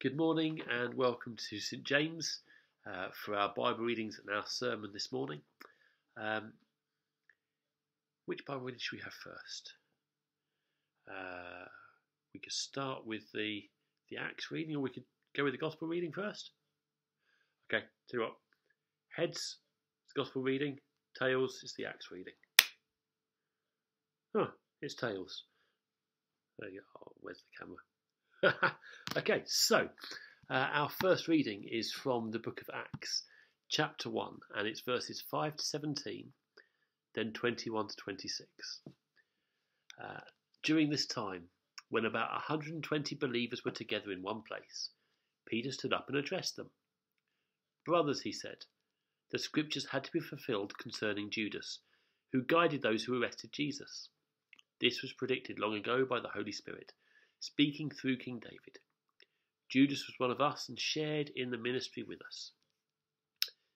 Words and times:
Good 0.00 0.16
morning 0.16 0.60
and 0.70 0.94
welcome 0.94 1.34
to 1.50 1.58
St 1.58 1.82
James 1.82 2.42
uh, 2.86 3.08
for 3.12 3.34
our 3.34 3.48
Bible 3.48 3.84
readings 3.84 4.20
and 4.20 4.32
our 4.32 4.44
sermon 4.46 4.90
this 4.92 5.10
morning. 5.10 5.40
Um, 6.16 6.52
which 8.26 8.46
Bible 8.46 8.60
reading 8.60 8.78
should 8.78 8.98
we 8.98 9.02
have 9.02 9.12
first? 9.12 9.72
Uh, 11.10 11.64
we 12.32 12.38
could 12.38 12.52
start 12.52 13.08
with 13.08 13.24
the 13.34 13.62
the 14.08 14.18
Acts 14.18 14.52
reading, 14.52 14.76
or 14.76 14.82
we 14.82 14.90
could 14.90 15.02
go 15.36 15.42
with 15.42 15.52
the 15.52 15.58
Gospel 15.58 15.88
reading 15.88 16.12
first. 16.12 16.52
Okay, 17.68 17.84
tell 18.08 18.20
you 18.20 18.26
what. 18.26 18.36
Heads, 19.16 19.56
it's 20.04 20.12
Gospel 20.16 20.42
reading. 20.42 20.78
Tails 21.18 21.58
is 21.64 21.74
the 21.76 21.86
Acts 21.86 22.12
reading. 22.12 22.34
Oh, 24.36 24.52
it's 24.80 24.94
tails. 24.94 25.42
There 26.60 26.70
you 26.70 26.82
go. 26.82 27.00
Oh, 27.04 27.12
where's 27.20 27.38
the 27.38 27.64
camera? 27.64 27.78
okay, 29.16 29.42
so 29.46 29.88
uh, 30.48 30.68
our 30.72 30.88
first 30.88 31.26
reading 31.26 31.64
is 31.68 31.92
from 31.92 32.30
the 32.30 32.38
book 32.38 32.60
of 32.60 32.70
Acts, 32.72 33.24
chapter 33.68 34.08
1, 34.10 34.38
and 34.54 34.68
it's 34.68 34.80
verses 34.82 35.20
5 35.28 35.56
to 35.56 35.64
17, 35.64 36.32
then 37.16 37.32
21 37.32 37.88
to 37.88 37.96
26. 37.96 38.48
Uh, 40.00 40.20
during 40.62 40.88
this 40.88 41.06
time, 41.06 41.48
when 41.88 42.04
about 42.04 42.30
120 42.30 43.16
believers 43.16 43.64
were 43.64 43.72
together 43.72 44.12
in 44.12 44.22
one 44.22 44.42
place, 44.42 44.90
Peter 45.48 45.72
stood 45.72 45.92
up 45.92 46.08
and 46.08 46.16
addressed 46.16 46.54
them. 46.54 46.70
Brothers, 47.84 48.20
he 48.20 48.32
said, 48.32 48.58
the 49.32 49.38
scriptures 49.38 49.86
had 49.86 50.04
to 50.04 50.12
be 50.12 50.20
fulfilled 50.20 50.78
concerning 50.78 51.30
Judas, 51.30 51.80
who 52.30 52.42
guided 52.42 52.82
those 52.82 53.02
who 53.02 53.20
arrested 53.20 53.50
Jesus. 53.52 54.10
This 54.80 55.02
was 55.02 55.12
predicted 55.12 55.58
long 55.58 55.74
ago 55.74 56.04
by 56.04 56.20
the 56.20 56.28
Holy 56.28 56.52
Spirit 56.52 56.92
speaking 57.40 57.90
through 57.90 58.16
King 58.16 58.40
David. 58.40 58.78
Judas 59.68 60.06
was 60.06 60.18
one 60.18 60.30
of 60.30 60.40
us 60.40 60.68
and 60.68 60.78
shared 60.78 61.30
in 61.36 61.50
the 61.50 61.58
ministry 61.58 62.02
with 62.02 62.20
us. 62.22 62.52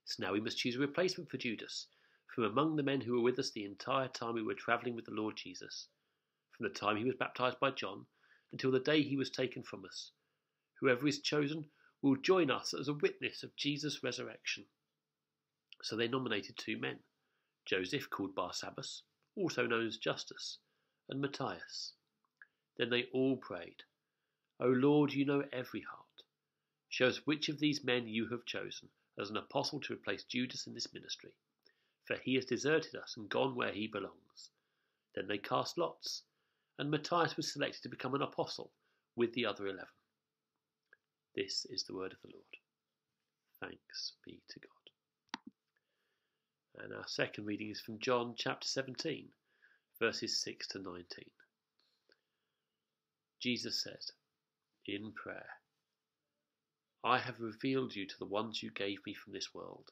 So 0.05 0.25
now 0.25 0.33
we 0.33 0.41
must 0.41 0.59
choose 0.59 0.77
a 0.77 0.81
replacement 0.81 1.31
for 1.31 1.37
Judas 1.37 1.87
from 2.35 2.45
among 2.45 2.77
the 2.77 2.83
men 2.83 3.01
who 3.01 3.13
were 3.13 3.21
with 3.21 3.39
us 3.39 3.51
the 3.51 3.65
entire 3.65 4.09
time 4.09 4.35
we 4.35 4.43
were 4.43 4.55
travelling 4.55 4.95
with 4.97 5.05
the 5.05 5.13
Lord 5.13 5.37
Jesus, 5.37 5.89
from 6.57 6.65
the 6.65 6.75
time 6.75 6.97
he 6.97 7.05
was 7.05 7.15
baptized 7.15 7.61
by 7.61 7.71
John 7.71 8.07
until 8.53 8.71
the 8.71 8.81
day 8.81 9.03
he 9.03 9.17
was 9.17 9.31
taken 9.31 9.63
from 9.63 9.85
us. 9.85 10.13
Whoever 10.81 11.07
is 11.07 11.21
chosen 11.21 11.71
will 12.01 12.17
join 12.17 12.51
us 12.51 12.75
as 12.75 12.89
a 12.89 12.95
witness 12.95 13.43
of 13.43 13.55
Jesus' 13.57 14.03
resurrection. 14.03 14.65
So 15.83 15.97
they 15.97 16.09
nominated 16.09 16.57
two 16.57 16.79
men 16.79 16.99
Joseph, 17.65 18.11
called 18.11 18.35
Barsabbas, 18.35 19.03
also 19.37 19.67
known 19.67 19.87
as 19.87 19.99
Justus, 19.99 20.59
and 21.09 21.21
Matthias. 21.21 21.95
Then 22.79 22.91
they 22.91 23.09
all 23.13 23.37
prayed, 23.37 23.83
O 24.61 24.67
Lord, 24.67 25.13
you 25.13 25.25
know 25.25 25.45
every 25.53 25.81
heart. 25.81 26.23
Show 26.89 27.09
us 27.09 27.27
which 27.27 27.49
of 27.49 27.59
these 27.59 27.85
men 27.85 28.07
you 28.07 28.29
have 28.29 28.45
chosen 28.45 28.89
as 29.19 29.31
an 29.31 29.37
apostle 29.37 29.81
to 29.81 29.93
replace 29.93 30.25
Judas 30.25 30.67
in 30.67 30.75
this 30.75 30.93
ministry, 30.93 31.33
for 32.05 32.17
he 32.17 32.35
has 32.35 32.45
deserted 32.45 32.97
us 32.97 33.17
and 33.17 33.29
gone 33.29 33.55
where 33.55 33.73
he 33.73 33.87
belongs. 33.87 34.51
Then 35.15 35.27
they 35.27 35.39
cast 35.39 35.79
lots, 35.79 36.23
and 36.79 36.91
Matthias 36.91 37.37
was 37.37 37.53
selected 37.53 37.83
to 37.83 37.89
become 37.89 38.15
an 38.15 38.23
apostle 38.23 38.73
with 39.17 39.33
the 39.35 39.47
other 39.47 39.67
eleven. 39.67 39.87
This 41.35 41.67
is 41.67 41.85
the 41.85 41.95
word 41.95 42.13
of 42.13 42.21
the 42.23 42.31
Lord. 42.33 42.57
Thanks 43.61 44.13
be 44.25 44.43
to 44.49 44.61
God. 44.61 44.71
And 46.85 46.95
our 46.95 47.07
second 47.07 47.47
reading 47.47 47.71
is 47.71 47.81
from 47.81 47.99
John 47.99 48.35
chapter 48.37 48.67
17, 48.67 49.29
verses 49.99 50.41
6 50.43 50.69
to 50.69 50.79
19. 50.79 51.05
Jesus 53.43 53.83
said 53.83 53.99
in 54.87 55.11
prayer, 55.11 55.49
I 57.03 57.19
have 57.19 57.41
revealed 57.41 57.93
you 57.93 58.07
to 58.07 58.19
the 58.21 58.25
ones 58.25 58.63
you 58.63 58.71
gave 58.71 59.05
me 59.05 59.15
from 59.15 59.33
this 59.33 59.53
world. 59.53 59.91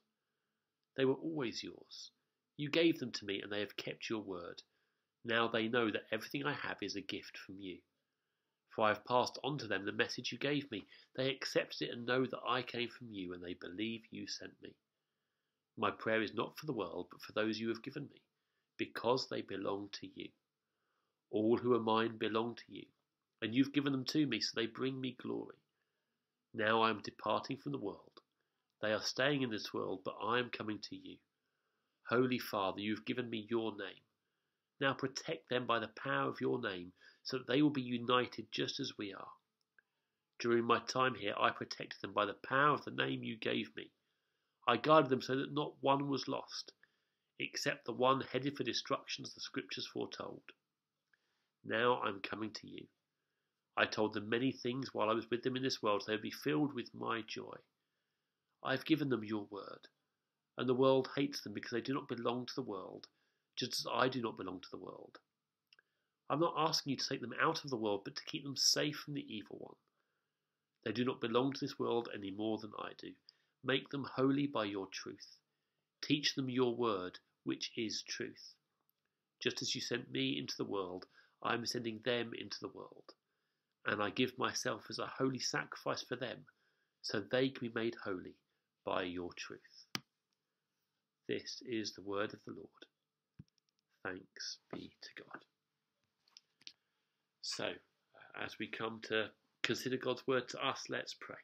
They 0.97 1.05
were 1.05 1.15
always 1.15 1.61
yours. 1.61 2.12
You 2.56 2.71
gave 2.71 3.01
them 3.01 3.10
to 3.10 3.25
me, 3.25 3.43
and 3.43 3.50
they 3.50 3.59
have 3.59 3.77
kept 3.77 4.09
your 4.09 4.21
word. 4.21 4.62
Now 5.25 5.49
they 5.49 5.66
know 5.66 5.91
that 5.91 6.06
everything 6.12 6.47
I 6.47 6.53
have 6.53 6.77
is 6.81 6.94
a 6.94 7.00
gift 7.00 7.37
from 7.39 7.56
you. 7.59 7.78
For 8.72 8.84
I 8.84 8.89
have 8.91 9.05
passed 9.05 9.37
on 9.43 9.59
to 9.59 9.66
them 9.66 9.84
the 9.84 9.91
message 9.91 10.31
you 10.31 10.39
gave 10.39 10.71
me. 10.71 10.87
They 11.16 11.28
accepted 11.31 11.89
it 11.89 11.93
and 11.93 12.06
know 12.06 12.27
that 12.27 12.47
I 12.47 12.62
came 12.62 12.89
from 12.89 13.09
you, 13.10 13.33
and 13.33 13.43
they 13.43 13.55
believe 13.55 14.03
you 14.12 14.28
sent 14.28 14.53
me. 14.62 14.77
My 15.77 15.91
prayer 15.91 16.22
is 16.22 16.34
not 16.34 16.56
for 16.56 16.66
the 16.66 16.72
world, 16.72 17.09
but 17.10 17.21
for 17.21 17.33
those 17.33 17.59
you 17.59 17.66
have 17.71 17.83
given 17.83 18.05
me, 18.12 18.22
because 18.78 19.28
they 19.28 19.43
belong 19.43 19.89
to 19.94 20.06
you. 20.15 20.28
All 21.33 21.56
who 21.56 21.75
are 21.75 21.81
mine 21.81 22.16
belong 22.16 22.55
to 22.55 22.65
you 22.69 22.87
and 23.43 23.55
you've 23.55 23.73
given 23.73 23.93
them 23.93 24.05
to 24.05 24.27
me, 24.27 24.41
so 24.41 24.53
they 24.55 24.67
bring 24.67 25.01
me 25.01 25.17
glory. 25.21 25.56
Now 26.53 26.83
I 26.83 26.91
am 26.91 27.01
departing 27.03 27.56
from 27.56 27.73
the 27.73 27.78
world. 27.78 28.21
They 28.83 28.93
are 28.93 29.01
staying 29.01 29.43
in 29.43 29.51
this 29.51 29.73
world, 29.73 30.01
but 30.05 30.17
I 30.23 30.39
am 30.39 30.51
coming 30.51 30.78
to 30.81 30.97
you. 30.97 31.19
Holy 32.09 32.39
Father, 32.39 32.81
you 32.81 32.95
have 32.95 33.05
given 33.05 33.31
me 33.31 33.47
your 33.49 33.71
name. 33.77 34.03
Now 34.81 34.95
protect 34.95 35.49
them 35.49 35.67
by 35.67 35.78
the 35.78 35.89
power 35.89 36.28
of 36.28 36.41
your 36.41 36.61
name, 36.61 36.93
so 37.23 37.39
that 37.39 37.47
they 37.47 37.62
will 37.62 37.71
be 37.71 37.83
united 37.83 38.51
just 38.51 38.81
as 38.81 38.99
we 38.99 39.12
are. 39.12 39.33
During 40.39 40.65
my 40.65 40.81
time 40.81 41.15
here, 41.15 41.34
I 41.39 41.51
protected 41.51 42.01
them 42.01 42.12
by 42.15 42.25
the 42.25 42.34
power 42.34 42.75
of 42.75 42.84
the 42.84 42.91
name 42.91 43.22
you 43.22 43.37
gave 43.37 43.77
me. 43.77 43.91
I 44.67 44.77
guarded 44.77 45.11
them 45.11 45.22
so 45.22 45.37
that 45.37 45.53
not 45.53 45.75
one 45.83 46.09
was 46.09 46.28
lost, 46.28 46.72
except 47.39 47.84
the 47.84 47.93
one 47.93 48.22
headed 48.22 48.57
for 48.57 48.65
destruction, 48.65 49.25
as 49.25 49.34
the 49.34 49.41
scriptures 49.41 49.87
foretold. 49.87 50.43
Now 51.65 52.01
I'm 52.01 52.21
coming 52.21 52.53
to 52.55 52.67
you. 52.67 52.87
I 53.80 53.86
told 53.86 54.12
them 54.12 54.28
many 54.28 54.52
things 54.52 54.92
while 54.92 55.08
I 55.08 55.14
was 55.14 55.30
with 55.30 55.42
them 55.42 55.56
in 55.56 55.62
this 55.62 55.82
world, 55.82 56.02
so 56.02 56.12
they 56.12 56.16
would 56.16 56.20
be 56.20 56.30
filled 56.30 56.74
with 56.74 56.92
my 56.92 57.22
joy. 57.22 57.56
I 58.62 58.72
have 58.72 58.84
given 58.84 59.08
them 59.08 59.24
your 59.24 59.46
word, 59.46 59.88
and 60.58 60.68
the 60.68 60.74
world 60.74 61.08
hates 61.16 61.41
them 61.41 61.54
because 61.54 61.70
they 61.70 61.80
do 61.80 61.94
not 61.94 62.06
belong 62.06 62.44
to 62.44 62.54
the 62.54 62.60
world, 62.60 63.08
just 63.56 63.80
as 63.80 63.86
I 63.91 64.10
do 64.10 64.20
not 64.20 64.36
belong 64.36 64.60
to 64.60 64.70
the 64.70 64.76
world. 64.76 65.18
I'm 66.28 66.41
not 66.41 66.56
asking 66.58 66.91
you 66.91 66.96
to 66.98 67.08
take 67.08 67.22
them 67.22 67.32
out 67.41 67.64
of 67.64 67.70
the 67.70 67.78
world, 67.78 68.02
but 68.04 68.16
to 68.16 68.24
keep 68.26 68.44
them 68.44 68.54
safe 68.54 68.98
from 68.98 69.14
the 69.14 69.34
evil 69.34 69.56
one. 69.58 69.76
They 70.84 70.92
do 70.92 71.06
not 71.06 71.22
belong 71.22 71.54
to 71.54 71.60
this 71.60 71.78
world 71.78 72.10
any 72.14 72.30
more 72.30 72.58
than 72.58 72.74
I 72.78 72.92
do. 72.98 73.14
Make 73.64 73.88
them 73.88 74.04
holy 74.04 74.47
by 74.47 74.66
your 74.66 74.88
truth. 74.88 75.38
Teach 76.02 76.34
them 76.34 76.50
your 76.50 76.76
word, 76.76 77.18
which 77.44 77.72
is 77.78 78.02
truth. 78.02 78.52
Just 79.42 79.62
as 79.62 79.74
you 79.74 79.80
sent 79.80 80.10
me 80.10 80.36
into 80.36 80.58
the 80.58 80.66
world, 80.66 81.06
I 81.42 81.54
am 81.54 81.64
sending 81.64 82.00
them 82.04 82.32
into 82.34 82.60
the 82.60 82.68
world 82.68 83.14
and 83.86 84.02
I 84.02 84.10
give 84.10 84.38
myself 84.38 84.86
as 84.91 84.98
a 84.98 85.06
holy 85.06 85.38
sacrifice 85.38 86.02
for 86.02 86.16
them, 86.16 86.38
so 87.02 87.20
they 87.20 87.48
can 87.48 87.68
be 87.68 87.72
made 87.74 87.96
holy 88.04 88.36
by 88.84 89.02
your 89.02 89.30
truth. 89.36 89.86
This 91.28 91.62
is 91.66 91.92
the 91.92 92.02
word 92.02 92.34
of 92.34 92.41
the 92.46 92.52
Lord. 92.52 92.68
Thanks 94.04 94.58
be 94.72 94.91
to 95.02 95.22
God. 95.22 95.42
So, 97.42 97.64
uh, 97.64 98.44
as 98.44 98.58
we 98.58 98.68
come 98.68 99.00
to 99.04 99.26
consider 99.62 99.97
God's 99.97 100.26
word 100.26 100.48
to 100.50 100.66
us, 100.66 100.84
let's 100.88 101.14
pray. 101.20 101.36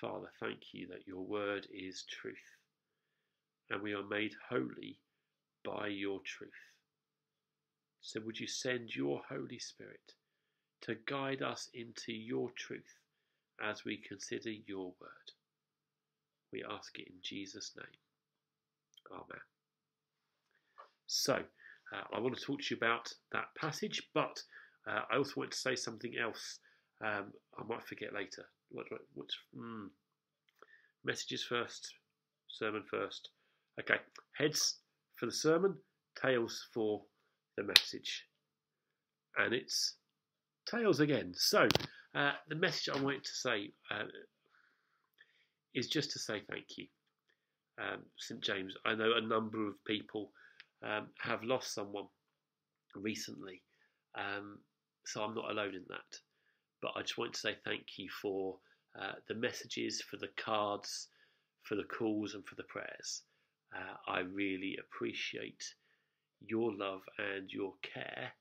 Father, 0.00 0.30
thank 0.40 0.60
you 0.72 0.86
that 0.88 1.06
your 1.06 1.24
word 1.24 1.66
is 1.72 2.04
truth, 2.08 2.36
and 3.70 3.82
we 3.82 3.94
are 3.94 4.06
made 4.06 4.32
holy 4.48 4.98
by 5.64 5.88
your 5.88 6.20
truth. 6.24 6.50
So 8.00 8.20
would 8.24 8.38
you 8.38 8.46
send 8.46 8.94
your 8.94 9.22
Holy 9.28 9.58
Spirit 9.58 10.14
to 10.82 10.96
guide 11.06 11.42
us 11.42 11.68
into 11.74 12.12
your 12.12 12.50
truth 12.56 12.98
as 13.62 13.84
we 13.84 13.96
consider 13.96 14.50
your 14.50 14.92
word? 15.00 15.32
We 16.52 16.64
ask 16.70 16.98
it 16.98 17.08
in 17.08 17.16
Jesus' 17.22 17.72
name. 17.76 17.86
Amen. 19.12 19.40
So, 21.06 21.34
uh, 21.34 22.04
I 22.14 22.20
want 22.20 22.36
to 22.36 22.44
talk 22.44 22.60
to 22.60 22.74
you 22.74 22.76
about 22.76 23.12
that 23.32 23.48
passage, 23.58 24.02
but 24.14 24.42
uh, 24.86 25.00
I 25.10 25.16
also 25.16 25.34
want 25.36 25.52
to 25.52 25.58
say 25.58 25.74
something 25.74 26.14
else 26.22 26.58
um, 27.04 27.32
I 27.58 27.64
might 27.68 27.86
forget 27.86 28.12
later. 28.12 28.44
What, 28.70 28.86
what, 28.90 29.00
what's, 29.14 29.36
mm, 29.56 29.88
messages 31.04 31.44
first, 31.44 31.94
sermon 32.48 32.84
first. 32.90 33.30
Okay, 33.80 34.00
heads 34.36 34.78
for 35.16 35.26
the 35.26 35.32
sermon, 35.32 35.74
tails 36.20 36.66
for 36.72 37.02
the 37.58 37.64
message. 37.64 38.24
And 39.36 39.52
it's 39.52 39.96
tails 40.70 41.00
again. 41.00 41.32
So, 41.34 41.68
uh, 42.14 42.32
the 42.48 42.54
message 42.54 42.88
I 42.94 43.00
wanted 43.00 43.24
to 43.24 43.34
say 43.34 43.72
uh, 43.90 44.04
is 45.74 45.88
just 45.88 46.12
to 46.12 46.18
say 46.18 46.42
thank 46.50 46.66
you. 46.76 46.86
Um, 47.80 48.02
St. 48.16 48.40
James, 48.40 48.74
I 48.84 48.94
know 48.94 49.12
a 49.16 49.20
number 49.20 49.68
of 49.68 49.74
people 49.86 50.32
um, 50.84 51.08
have 51.20 51.42
lost 51.44 51.74
someone 51.74 52.06
recently, 52.94 53.62
um, 54.16 54.58
so 55.06 55.22
I'm 55.22 55.34
not 55.34 55.50
alone 55.50 55.74
in 55.74 55.84
that. 55.88 56.18
But 56.80 56.92
I 56.96 57.02
just 57.02 57.18
want 57.18 57.34
to 57.34 57.40
say 57.40 57.56
thank 57.64 57.84
you 57.96 58.08
for 58.22 58.56
uh, 59.00 59.12
the 59.28 59.34
messages, 59.34 60.02
for 60.08 60.16
the 60.16 60.30
cards, 60.36 61.08
for 61.64 61.74
the 61.74 61.84
calls, 61.84 62.34
and 62.34 62.44
for 62.46 62.54
the 62.54 62.64
prayers. 62.64 63.22
Uh, 63.74 64.10
I 64.10 64.20
really 64.20 64.78
appreciate 64.80 65.62
your 66.46 66.72
love 66.74 67.02
and 67.18 67.50
your 67.52 67.74
care 67.82 68.32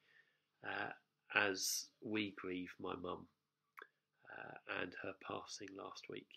uh, 0.66 0.92
as 1.36 1.88
we 2.04 2.36
grieve 2.38 2.74
my 2.80 2.96
mum. 2.96 3.28
uh, 4.38 4.82
and 4.82 4.94
her 5.04 5.14
passing 5.28 5.70
last 5.78 6.06
week. 6.10 6.28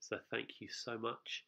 So 0.00 0.18
thank 0.30 0.60
you 0.60 0.68
so 0.70 0.98
much. 0.98 1.44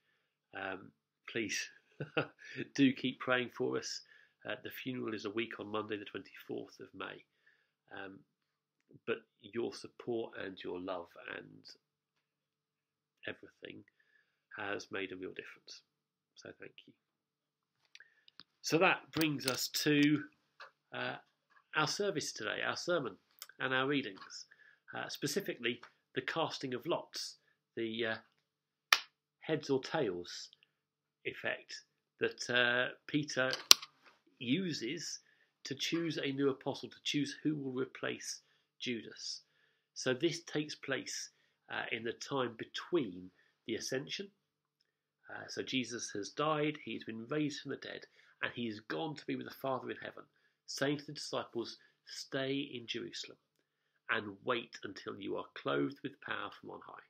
Um, 0.59 0.93
please 1.31 1.69
do 2.75 2.93
keep 2.93 3.21
praying 3.21 3.51
for 3.57 3.79
us. 3.79 4.03
Uh, 4.49 4.57
the 4.65 4.71
funeral 4.71 5.15
is 5.15 5.25
a 5.25 5.31
week 5.31 5.61
on 5.61 5.69
Monday, 5.71 5.97
the 5.99 6.05
24th 6.07 6.81
of 6.81 6.89
May. 6.95 7.25
Um, 7.93 8.21
but 9.07 9.19
your 9.43 9.75
support 9.75 10.33
and 10.45 10.57
your 10.65 10.81
love 10.81 11.09
and 11.37 11.65
everything 13.29 13.85
has 14.59 14.89
made 14.93 15.13
a 15.13 15.17
real 15.17 15.31
difference. 15.31 15.83
So 16.37 16.51
thank 16.61 16.73
you. 16.87 16.95
So 18.67 18.79
that 18.79 19.13
brings 19.13 19.47
us 19.47 19.69
to 19.85 20.25
uh, 20.93 21.15
our 21.77 21.87
service 21.87 22.33
today, 22.33 22.63
our 22.67 22.77
sermon, 22.77 23.15
and 23.61 23.73
our 23.73 23.87
readings. 23.87 24.47
Uh, 24.93 25.09
specifically, 25.09 25.81
the 26.17 26.23
casting 26.23 26.75
of 26.75 26.85
lots, 26.85 27.37
the 27.77 28.07
uh, 28.07 28.15
heads 29.39 29.71
or 29.71 29.81
tails 29.83 30.49
effect 31.25 31.83
that 32.19 32.51
uh, 32.51 32.93
Peter 33.07 33.53
uses 34.41 35.21
to 35.63 35.77
choose 35.77 36.19
a 36.19 36.33
new 36.33 36.51
apostle, 36.51 36.89
to 36.89 37.03
choose 37.05 37.37
who 37.45 37.55
will 37.55 37.73
replace 37.73 38.41
Judas. 38.81 39.43
So 39.95 40.13
this 40.13 40.41
takes 40.41 40.75
place 40.75 41.31
uh, 41.71 41.85
in 41.93 42.03
the 42.03 42.15
time 42.15 42.57
between 42.59 43.31
the 43.69 43.77
ascension. 43.77 44.27
Uh, 45.31 45.47
so 45.47 45.63
Jesus 45.63 46.11
has 46.17 46.31
died, 46.31 46.79
he's 46.85 47.05
been 47.05 47.29
raised 47.29 47.61
from 47.61 47.71
the 47.71 47.77
dead, 47.77 48.07
and 48.47 48.55
he's 48.55 48.79
gone 48.79 49.17
to 49.17 49.27
be 49.27 49.35
with 49.35 49.47
the 49.49 49.55
Father 49.61 49.91
in 49.91 49.97
heaven, 49.97 50.23
saying 50.67 50.99
to 50.99 51.07
the 51.07 51.13
disciples, 51.13 51.79
Stay 52.07 52.71
in 52.73 52.87
Jerusalem 52.87 53.39
and 54.11 54.37
wait 54.45 54.79
until 54.85 55.21
you 55.21 55.37
are 55.37 55.45
clothed 55.61 55.99
with 56.05 56.21
power 56.21 56.49
from 56.61 56.71
on 56.71 56.81
high. 56.87 57.03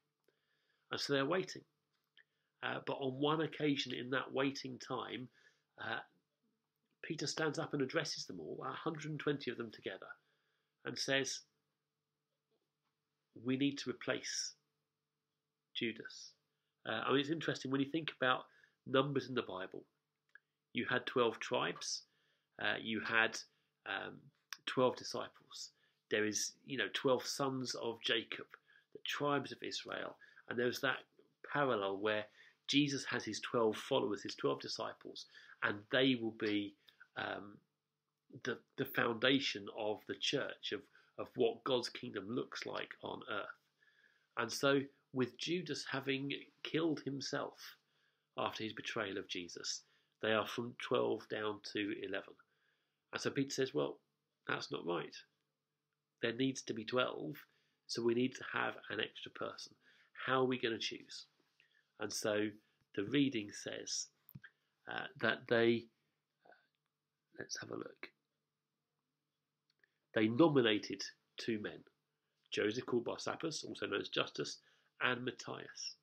And 0.90 0.98
so 0.98 1.12
they're 1.12 1.26
waiting. 1.26 1.60
Uh, 2.62 2.78
but 2.86 2.94
on 2.94 3.20
one 3.20 3.42
occasion 3.42 3.92
in 3.92 4.08
that 4.10 4.32
waiting 4.32 4.78
time, 4.78 5.28
uh, 5.78 5.98
Peter 7.02 7.26
stands 7.26 7.58
up 7.58 7.74
and 7.74 7.82
addresses 7.82 8.24
them 8.24 8.40
all, 8.40 8.56
120 8.56 9.50
of 9.50 9.58
them 9.58 9.70
together, 9.70 10.06
and 10.86 10.98
says, 10.98 11.40
We 13.44 13.58
need 13.58 13.76
to 13.78 13.90
replace 13.90 14.54
Judas. 15.74 16.32
Uh, 16.88 17.02
I 17.06 17.10
mean, 17.10 17.20
it's 17.20 17.28
interesting 17.28 17.70
when 17.70 17.82
you 17.82 17.90
think 17.90 18.10
about 18.18 18.44
numbers 18.86 19.28
in 19.28 19.34
the 19.34 19.42
Bible. 19.42 19.84
You 20.76 20.84
had 20.90 21.06
12 21.06 21.40
tribes, 21.40 22.02
uh, 22.60 22.74
you 22.78 23.00
had 23.00 23.38
um, 23.86 24.16
12 24.66 24.94
disciples. 24.94 25.70
There 26.10 26.26
is, 26.26 26.52
you 26.66 26.76
know, 26.76 26.88
12 26.92 27.26
sons 27.26 27.74
of 27.76 27.98
Jacob, 28.02 28.44
the 28.92 28.98
tribes 29.06 29.52
of 29.52 29.62
Israel. 29.62 30.18
And 30.50 30.58
there's 30.58 30.80
that 30.80 30.98
parallel 31.50 31.96
where 31.96 32.26
Jesus 32.68 33.06
has 33.06 33.24
his 33.24 33.40
12 33.40 33.74
followers, 33.74 34.22
his 34.22 34.34
12 34.34 34.60
disciples, 34.60 35.24
and 35.62 35.78
they 35.90 36.18
will 36.20 36.34
be 36.38 36.74
um, 37.16 37.56
the, 38.44 38.58
the 38.76 38.84
foundation 38.84 39.66
of 39.78 40.00
the 40.08 40.16
church, 40.16 40.72
of, 40.72 40.82
of 41.18 41.28
what 41.36 41.64
God's 41.64 41.88
kingdom 41.88 42.26
looks 42.28 42.66
like 42.66 42.90
on 43.02 43.22
earth. 43.30 43.46
And 44.36 44.52
so, 44.52 44.82
with 45.14 45.38
Judas 45.38 45.86
having 45.90 46.32
killed 46.62 47.00
himself 47.00 47.58
after 48.36 48.62
his 48.62 48.74
betrayal 48.74 49.16
of 49.16 49.26
Jesus, 49.26 49.80
they 50.22 50.32
are 50.32 50.46
from 50.46 50.74
12 50.82 51.28
down 51.28 51.60
to 51.72 51.92
11. 52.06 52.24
And 53.12 53.20
so 53.20 53.30
Peter 53.30 53.50
says, 53.50 53.74
well, 53.74 53.98
that's 54.48 54.70
not 54.70 54.86
right. 54.86 55.14
There 56.22 56.32
needs 56.32 56.62
to 56.62 56.74
be 56.74 56.84
12, 56.84 57.34
so 57.86 58.02
we 58.02 58.14
need 58.14 58.34
to 58.34 58.44
have 58.52 58.74
an 58.90 59.00
extra 59.00 59.30
person. 59.32 59.74
How 60.26 60.40
are 60.40 60.46
we 60.46 60.58
going 60.58 60.74
to 60.74 60.80
choose? 60.80 61.26
And 62.00 62.12
so 62.12 62.48
the 62.94 63.04
reading 63.04 63.50
says 63.52 64.06
uh, 64.90 65.06
that 65.20 65.40
they, 65.48 65.84
uh, 66.46 67.38
let's 67.38 67.58
have 67.60 67.70
a 67.70 67.76
look, 67.76 68.08
they 70.14 70.28
nominated 70.28 71.02
two 71.36 71.60
men 71.60 71.80
Joseph 72.56 72.86
called 72.86 73.04
Barsabbas, 73.04 73.64
also 73.64 73.86
known 73.86 74.00
as 74.00 74.08
Justus, 74.08 74.58
and 75.02 75.24
Matthias. 75.24 75.96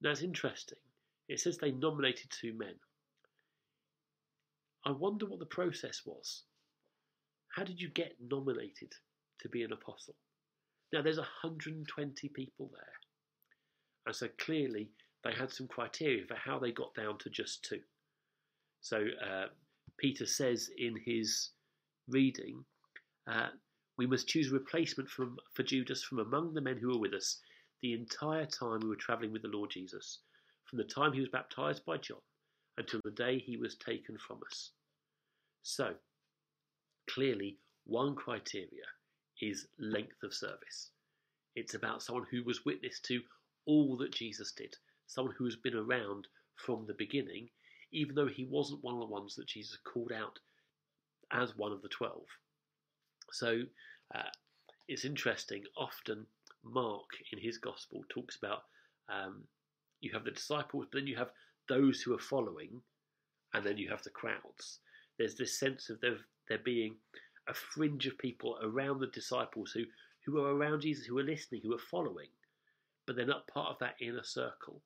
Now 0.00 0.10
it's 0.10 0.22
interesting. 0.22 0.78
It 1.30 1.38
says 1.38 1.58
they 1.58 1.70
nominated 1.70 2.28
two 2.30 2.54
men. 2.58 2.74
I 4.84 4.90
wonder 4.90 5.26
what 5.26 5.38
the 5.38 5.46
process 5.46 6.02
was. 6.04 6.42
How 7.54 7.62
did 7.62 7.80
you 7.80 7.88
get 7.88 8.16
nominated 8.20 8.92
to 9.40 9.48
be 9.48 9.62
an 9.62 9.72
apostle? 9.72 10.16
Now 10.92 11.02
there's 11.02 11.18
120 11.18 12.28
people 12.30 12.72
there. 12.72 12.94
And 14.06 14.16
so 14.16 14.26
clearly 14.38 14.90
they 15.22 15.32
had 15.32 15.52
some 15.52 15.68
criteria 15.68 16.26
for 16.26 16.34
how 16.34 16.58
they 16.58 16.72
got 16.72 16.94
down 16.94 17.18
to 17.18 17.30
just 17.30 17.64
two. 17.64 17.80
So 18.80 19.06
uh, 19.24 19.46
Peter 19.98 20.26
says 20.26 20.68
in 20.78 20.96
his 21.04 21.50
reading, 22.08 22.64
uh, 23.30 23.50
we 23.98 24.06
must 24.08 24.26
choose 24.26 24.50
a 24.50 24.54
replacement 24.54 25.08
from, 25.08 25.36
for 25.54 25.62
Judas 25.62 26.02
from 26.02 26.18
among 26.18 26.54
the 26.54 26.60
men 26.60 26.78
who 26.78 26.88
were 26.88 26.98
with 26.98 27.14
us 27.14 27.38
the 27.82 27.92
entire 27.92 28.46
time 28.46 28.80
we 28.80 28.88
were 28.88 28.96
travelling 28.96 29.30
with 29.32 29.42
the 29.42 29.48
Lord 29.48 29.70
Jesus, 29.70 30.18
from 30.70 30.78
the 30.78 30.84
time 30.84 31.12
he 31.12 31.20
was 31.20 31.28
baptized 31.28 31.84
by 31.84 31.96
John 31.96 32.20
until 32.78 33.00
the 33.04 33.10
day 33.10 33.38
he 33.38 33.56
was 33.56 33.74
taken 33.74 34.16
from 34.16 34.38
us. 34.46 34.70
So, 35.62 35.94
clearly, 37.10 37.58
one 37.84 38.14
criteria 38.14 38.86
is 39.42 39.66
length 39.80 40.22
of 40.22 40.32
service. 40.32 40.90
It's 41.56 41.74
about 41.74 42.02
someone 42.02 42.26
who 42.30 42.44
was 42.44 42.64
witness 42.64 43.00
to 43.00 43.20
all 43.66 43.96
that 43.96 44.14
Jesus 44.14 44.52
did, 44.52 44.76
someone 45.08 45.34
who 45.36 45.44
has 45.44 45.56
been 45.56 45.74
around 45.74 46.28
from 46.54 46.86
the 46.86 46.94
beginning, 46.94 47.48
even 47.92 48.14
though 48.14 48.28
he 48.28 48.46
wasn't 48.48 48.84
one 48.84 48.94
of 48.94 49.00
the 49.00 49.06
ones 49.06 49.34
that 49.34 49.48
Jesus 49.48 49.76
called 49.92 50.12
out 50.12 50.38
as 51.32 51.56
one 51.56 51.72
of 51.72 51.82
the 51.82 51.88
twelve. 51.88 52.26
So 53.32 53.62
uh, 54.14 54.30
it's 54.86 55.04
interesting, 55.04 55.64
often 55.76 56.26
Mark 56.62 57.06
in 57.32 57.40
his 57.40 57.58
gospel 57.58 58.04
talks 58.08 58.36
about 58.36 58.62
um, 59.08 59.42
you 60.00 60.12
have 60.12 60.24
the 60.24 60.30
disciples, 60.30 60.86
but 60.90 60.98
then 60.98 61.06
you 61.06 61.16
have 61.16 61.30
those 61.68 62.00
who 62.00 62.14
are 62.14 62.18
following, 62.18 62.80
and 63.54 63.64
then 63.64 63.76
you 63.76 63.88
have 63.90 64.02
the 64.02 64.10
crowds. 64.10 64.80
There's 65.18 65.34
this 65.34 65.58
sense 65.58 65.90
of 65.90 66.00
there, 66.00 66.18
there 66.48 66.58
being 66.58 66.96
a 67.48 67.54
fringe 67.54 68.06
of 68.06 68.18
people 68.18 68.58
around 68.62 69.00
the 69.00 69.08
disciples 69.08 69.72
who, 69.72 69.84
who 70.24 70.40
are 70.42 70.54
around 70.54 70.82
Jesus, 70.82 71.06
who 71.06 71.18
are 71.18 71.24
listening, 71.24 71.60
who 71.62 71.74
are 71.74 71.78
following, 71.90 72.28
but 73.06 73.16
they're 73.16 73.26
not 73.26 73.48
part 73.48 73.70
of 73.70 73.78
that 73.80 73.96
inner 74.00 74.22
circle. 74.22 74.82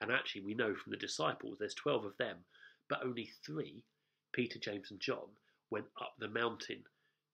And 0.00 0.10
actually, 0.10 0.42
we 0.42 0.54
know 0.54 0.74
from 0.74 0.90
the 0.90 0.96
disciples, 0.96 1.58
there's 1.58 1.74
12 1.74 2.04
of 2.04 2.16
them, 2.18 2.38
but 2.88 3.04
only 3.04 3.30
three, 3.44 3.84
Peter, 4.32 4.58
James, 4.58 4.90
and 4.90 5.00
John, 5.00 5.28
went 5.70 5.86
up 6.00 6.14
the 6.18 6.28
mountain 6.28 6.82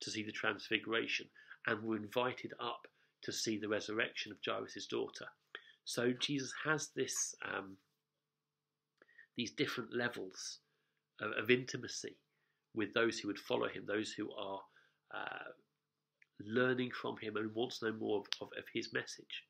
to 0.00 0.10
see 0.10 0.22
the 0.22 0.32
transfiguration 0.32 1.26
and 1.66 1.82
were 1.82 1.96
invited 1.96 2.52
up 2.60 2.86
to 3.22 3.32
see 3.32 3.58
the 3.58 3.68
resurrection 3.68 4.30
of 4.30 4.38
Jairus' 4.44 4.86
daughter. 4.86 5.26
So 5.86 6.12
Jesus 6.12 6.52
has 6.64 6.88
this 6.96 7.34
um, 7.44 7.76
these 9.36 9.52
different 9.52 9.94
levels 9.94 10.58
of, 11.20 11.30
of, 11.40 11.48
intimacy 11.48 12.16
with 12.74 12.92
those 12.92 13.18
who 13.18 13.28
would 13.28 13.38
follow 13.38 13.68
him, 13.68 13.84
those 13.86 14.10
who 14.10 14.28
are 14.32 14.60
uh, 15.14 15.50
learning 16.44 16.90
from 16.90 17.16
him 17.18 17.36
and 17.36 17.54
want 17.54 17.74
to 17.74 17.86
know 17.86 17.96
more 17.98 18.18
of, 18.18 18.26
of, 18.40 18.48
of 18.58 18.64
his 18.74 18.92
message. 18.92 19.44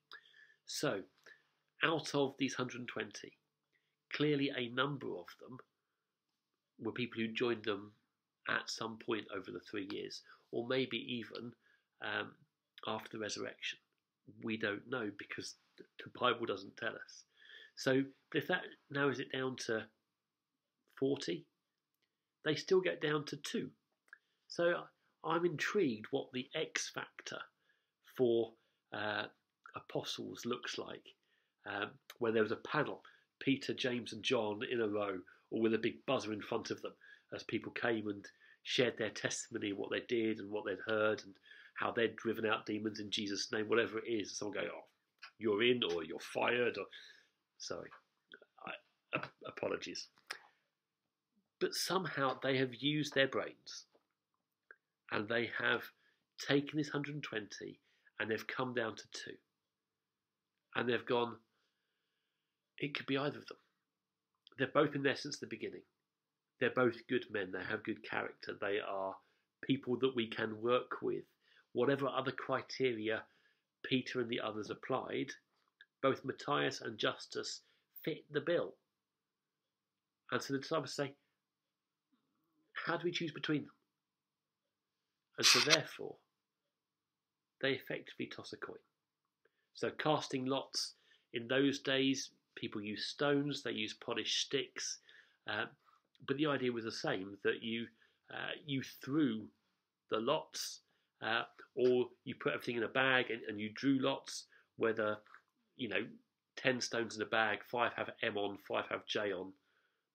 So, 0.67 1.01
out 1.83 2.15
of 2.15 2.35
these 2.39 2.59
120, 2.59 3.33
clearly 4.13 4.53
a 4.55 4.69
number 4.69 5.09
of 5.17 5.27
them 5.41 5.57
were 6.79 6.93
people 6.93 7.23
who 7.23 7.29
joined 7.29 7.65
them 7.65 7.93
at 8.51 8.69
some 8.69 8.99
point 8.99 9.25
over 9.35 9.51
the 9.51 9.61
three 9.71 9.89
years, 9.91 10.21
or 10.53 10.67
maybe 10.69 10.99
even 10.99 11.53
um, 12.03 12.33
after 12.87 13.09
the 13.13 13.23
resurrection. 13.23 13.79
We 14.43 14.59
don't 14.59 14.91
know 14.91 15.11
because 15.19 15.55
the 15.79 16.11
Bible 16.19 16.47
doesn't 16.47 16.77
tell 16.77 16.95
us. 16.95 17.25
So, 17.77 18.03
but 18.33 18.39
if 18.39 18.49
that 18.49 18.63
narrows 18.91 19.21
it 19.21 19.33
down 19.33 19.57
to 19.67 19.85
40, 20.99 21.47
they 22.45 22.55
still 22.55 22.81
get 22.81 23.01
down 23.01 23.25
to 23.27 23.37
two. 23.37 23.71
So, 24.49 24.75
I'm 25.25 25.45
intrigued 25.45 26.07
what 26.11 26.29
the 26.33 26.49
X 26.55 26.91
factor 26.95 27.41
for 28.17 28.53
uh, 28.93 29.25
apostles 29.75 30.47
looks 30.47 30.79
like, 30.79 31.05
um, 31.67 31.91
where 32.19 32.33
there 32.33 32.43
was 32.43 32.53
a 32.53 32.57
panel, 32.57 33.03
Peter, 33.41 33.75
James, 33.75 34.13
and 34.13 34.23
John 34.23 34.61
in 34.71 34.81
a 34.81 34.89
row, 34.89 35.19
or 35.51 35.61
with 35.61 35.75
a 35.75 35.79
big 35.79 36.05
buzzer 36.07 36.33
in 36.33 36.41
front 36.41 36.71
of 36.71 36.81
them 36.83 36.93
as 37.35 37.43
people 37.43 37.73
came 37.73 38.09
and 38.09 38.25
shared 38.63 38.97
their 38.99 39.11
testimony, 39.11 39.73
what 39.73 39.91
they 39.91 40.03
did 40.09 40.39
and 40.39 40.51
what 40.51 40.65
they'd 40.65 40.79
heard, 40.87 41.23
and 41.25 41.35
how 41.75 41.91
they'd 41.93 42.17
driven 42.17 42.47
out 42.47 42.67
demons 42.67 43.01
in 43.01 43.11
Jesus' 43.11 43.53
name, 43.53 43.69
whatever 43.69 43.99
it 43.99 44.09
is. 44.09 44.37
Someone 44.37 44.55
going, 44.55 44.71
"Oh, 44.73 44.85
you're 45.39 45.63
in," 45.63 45.83
or 45.85 46.05
"You're 46.05 46.21
fired," 46.21 46.79
or 46.79 46.87
sorry, 47.59 47.91
I, 48.67 49.21
apologies. 49.47 50.09
But 51.59 51.75
somehow 51.75 52.39
they 52.43 52.59
have 52.59 52.75
used 52.75 53.15
their 53.15 53.29
brains, 53.29 53.87
and 55.11 55.29
they 55.29 55.51
have 55.59 55.83
taken 56.39 56.79
this 56.79 56.93
120 56.93 57.81
and 58.19 58.31
they've 58.31 58.47
come 58.47 58.75
down 58.75 58.97
to 58.97 59.03
two. 59.13 59.37
And 60.75 60.89
they've 60.89 61.07
gone, 61.07 61.37
it 62.79 62.95
could 62.95 63.07
be 63.07 63.17
either 63.17 63.39
of 63.39 63.47
them. 63.47 63.57
They're 64.59 64.69
both 64.69 64.95
in 64.95 65.03
there 65.03 65.17
since 65.17 65.39
the 65.39 65.47
beginning. 65.47 65.83
They're 66.61 66.71
both 66.71 67.07
good 67.09 67.25
men. 67.31 67.53
They 67.53 67.65
have 67.69 67.85
good 67.85 68.03
character. 68.09 68.57
They 68.61 68.79
are 68.87 69.15
people 69.63 69.99
that 70.01 70.17
we 70.17 70.29
can 70.29 70.61
work 70.61 71.03
with. 71.03 71.25
Whatever 71.73 72.09
other 72.09 72.33
criteria 72.33 73.23
Peter 73.89 74.21
and 74.21 74.29
the 74.29 74.41
others 74.41 74.71
applied, 74.71 75.31
both 76.03 76.25
Matthias 76.25 76.81
and 76.81 76.99
Justus 76.99 77.63
fit 78.05 78.25
the 78.31 78.41
bill. 78.41 78.75
And 80.31 80.43
so 80.43 80.53
the 80.53 80.61
disciples 80.61 80.95
say, 80.95 81.13
How 82.87 82.97
do 82.97 83.05
we 83.05 83.13
choose 83.13 83.33
between 83.33 83.63
them? 83.63 83.73
And 85.39 85.47
so 85.47 85.61
therefore, 85.71 86.17
they 87.61 87.73
effectively 87.73 88.27
toss 88.27 88.53
a 88.53 88.57
coin. 88.57 88.77
So 89.75 89.91
casting 89.91 90.47
lots 90.47 90.95
in 91.33 91.49
those 91.49 91.81
days, 91.81 92.31
people 92.55 92.81
used 92.81 93.09
stones, 93.09 93.63
they 93.63 93.73
used 93.73 94.01
polished 94.01 94.41
sticks, 94.41 94.99
uh, 95.49 95.67
but 96.27 96.37
the 96.39 96.47
idea 96.47 96.73
was 96.73 96.85
the 96.85 96.93
same 96.93 97.37
that 97.45 97.63
you 97.63 97.87
uh, 98.33 98.57
you 98.65 98.83
threw 99.05 99.47
the 100.11 100.19
lots, 100.19 100.81
uh, 101.23 101.43
or 101.75 102.07
you 102.25 102.35
put 102.35 102.53
everything 102.55 102.77
in 102.77 102.83
a 102.83 102.89
bag 102.89 103.31
and, 103.31 103.41
and 103.49 103.61
you 103.61 103.71
drew 103.75 103.99
lots, 103.99 104.47
whether 104.77 105.19
you 105.77 105.89
know 105.89 106.05
10 106.57 106.81
stones 106.81 107.17
in 107.17 107.23
a 107.23 107.27
bag, 107.27 107.59
five 107.71 107.93
have 107.97 108.11
M 108.23 108.37
on, 108.37 108.59
five 108.67 108.85
have 108.91 109.07
J 109.07 109.33
on. 109.33 109.53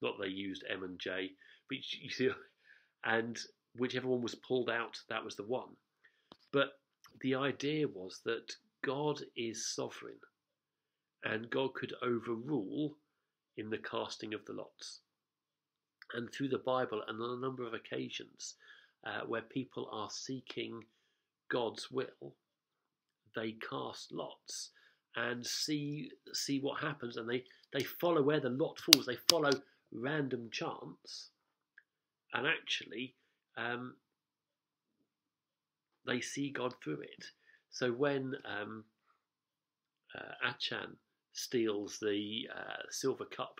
Not 0.01 0.15
they 0.20 0.27
used 0.27 0.63
M 0.70 0.84
and 0.84 1.00
J, 1.00 1.31
but 1.70 1.77
you 1.91 2.10
see, 2.10 2.29
and 3.05 3.38
whichever 3.75 4.08
one 4.08 4.22
was 4.22 4.36
pulled 4.36 4.70
out, 4.70 4.98
that 5.10 5.24
was 5.24 5.36
the 5.36 5.43
one. 5.43 5.75
But 6.51 6.74
the 7.22 7.36
idea 7.36 7.88
was 7.88 8.22
that 8.25 8.51
God 8.84 9.22
is 9.36 9.74
sovereign 9.74 10.20
and 11.24 11.50
God 11.50 11.74
could 11.75 11.93
overrule 12.01 12.98
in 13.58 13.70
the 13.70 13.77
casting 13.77 14.34
of 14.34 14.43
the 14.46 14.53
lots. 14.53 15.01
And 16.13 16.31
through 16.31 16.50
the 16.50 16.58
Bible, 16.58 17.03
and 17.08 17.22
on 17.22 17.38
a 17.38 17.41
number 17.41 17.65
of 17.65 17.74
occasions 17.74 18.55
uh, 19.05 19.22
where 19.25 19.41
people 19.41 19.89
are 19.91 20.10
seeking 20.10 20.84
God's 21.50 21.91
will, 21.91 22.36
they 23.36 23.55
cast 23.70 24.12
lots 24.12 24.72
and 25.15 25.46
see 25.46 26.12
see 26.34 26.60
what 26.60 26.81
happens, 26.81 27.17
and 27.17 27.29
they 27.29 27.43
they 27.74 27.84
follow 27.84 28.22
where 28.22 28.39
the 28.39 28.50
lot 28.50 28.79
falls. 28.79 29.05
They 29.05 29.17
follow 29.29 29.51
random 29.91 30.50
chance, 30.51 31.29
and 32.34 32.48
actually, 32.48 33.15
um, 33.58 33.96
they 36.05 36.22
see 36.22 36.50
God 36.50 36.74
through 36.84 37.01
it. 37.01 37.25
So 37.70 37.91
when 37.91 38.36
um, 38.46 38.84
uh, 40.15 40.50
Achan 40.50 40.96
steals 41.34 42.00
the 42.00 42.48
uh, 42.53 42.84
silver 42.89 43.25
cup 43.25 43.60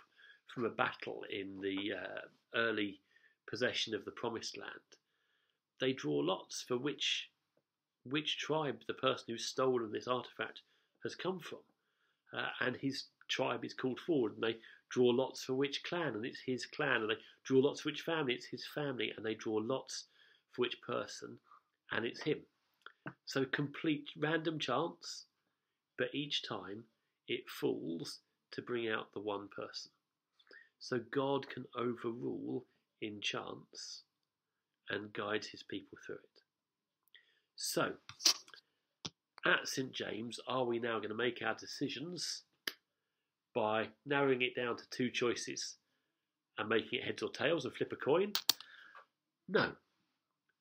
from 0.54 0.64
a 0.64 0.70
battle 0.70 1.22
in 1.30 1.60
the 1.60 1.94
uh, 1.94 2.20
early 2.54 3.00
possession 3.48 3.94
of 3.94 4.04
the 4.04 4.10
Promised 4.10 4.58
Land, 4.58 4.70
they 5.82 5.92
draw 5.92 6.18
lots 6.18 6.62
for 6.62 6.78
which 6.78 7.28
which 8.04 8.38
tribe 8.38 8.80
the 8.86 8.94
person 8.94 9.24
who's 9.26 9.46
stolen 9.46 9.90
this 9.90 10.06
artifact 10.06 10.62
has 11.02 11.16
come 11.16 11.40
from. 11.40 11.58
Uh, 12.32 12.50
and 12.60 12.76
his 12.76 13.06
tribe 13.28 13.64
is 13.64 13.74
called 13.74 13.98
forward, 13.98 14.34
and 14.34 14.42
they 14.42 14.56
draw 14.90 15.08
lots 15.08 15.42
for 15.42 15.54
which 15.54 15.82
clan, 15.82 16.14
and 16.14 16.24
it's 16.24 16.40
his 16.40 16.66
clan, 16.66 17.00
and 17.00 17.10
they 17.10 17.18
draw 17.44 17.58
lots 17.58 17.80
for 17.80 17.88
which 17.88 18.02
family, 18.02 18.32
it's 18.32 18.46
his 18.46 18.64
family, 18.64 19.12
and 19.16 19.26
they 19.26 19.34
draw 19.34 19.56
lots 19.56 20.06
for 20.52 20.62
which 20.62 20.80
person, 20.82 21.36
and 21.90 22.06
it's 22.06 22.22
him. 22.22 22.38
So 23.26 23.44
complete 23.44 24.08
random 24.16 24.60
chance, 24.60 25.26
but 25.98 26.14
each 26.14 26.44
time 26.44 26.84
it 27.26 27.50
falls 27.50 28.20
to 28.52 28.62
bring 28.62 28.88
out 28.88 29.12
the 29.12 29.20
one 29.20 29.48
person. 29.48 29.90
So 30.78 31.00
God 31.10 31.48
can 31.48 31.64
overrule 31.76 32.66
in 33.00 33.20
chance 33.20 34.04
and 34.92 35.12
guides 35.12 35.48
his 35.48 35.64
people 35.64 35.98
through 36.06 36.16
it. 36.16 36.42
So, 37.56 37.92
at 39.44 39.66
St 39.66 39.92
James, 39.92 40.38
are 40.46 40.64
we 40.64 40.78
now 40.78 40.98
going 40.98 41.08
to 41.08 41.14
make 41.14 41.42
our 41.44 41.54
decisions 41.54 42.42
by 43.54 43.88
narrowing 44.06 44.42
it 44.42 44.54
down 44.54 44.76
to 44.76 44.84
two 44.90 45.10
choices 45.10 45.76
and 46.58 46.68
making 46.68 47.00
it 47.00 47.04
heads 47.04 47.22
or 47.22 47.30
tails 47.30 47.64
and 47.64 47.74
flip 47.74 47.92
a 47.92 47.96
coin? 47.96 48.32
No, 49.48 49.72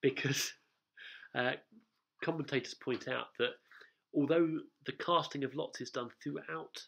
because 0.01 0.53
uh, 1.35 1.53
commentators 2.23 2.73
point 2.73 3.07
out 3.07 3.27
that 3.38 3.51
although 4.15 4.59
the 4.85 4.93
casting 4.93 5.43
of 5.43 5.55
lots 5.55 5.81
is 5.81 5.91
done 5.91 6.09
throughout 6.23 6.81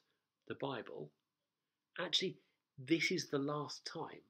the 0.47 0.55
Bible, 0.55 1.12
actually, 2.00 2.38
this 2.77 3.12
is 3.12 3.29
the 3.29 3.38
last 3.38 3.85
time 3.85 4.21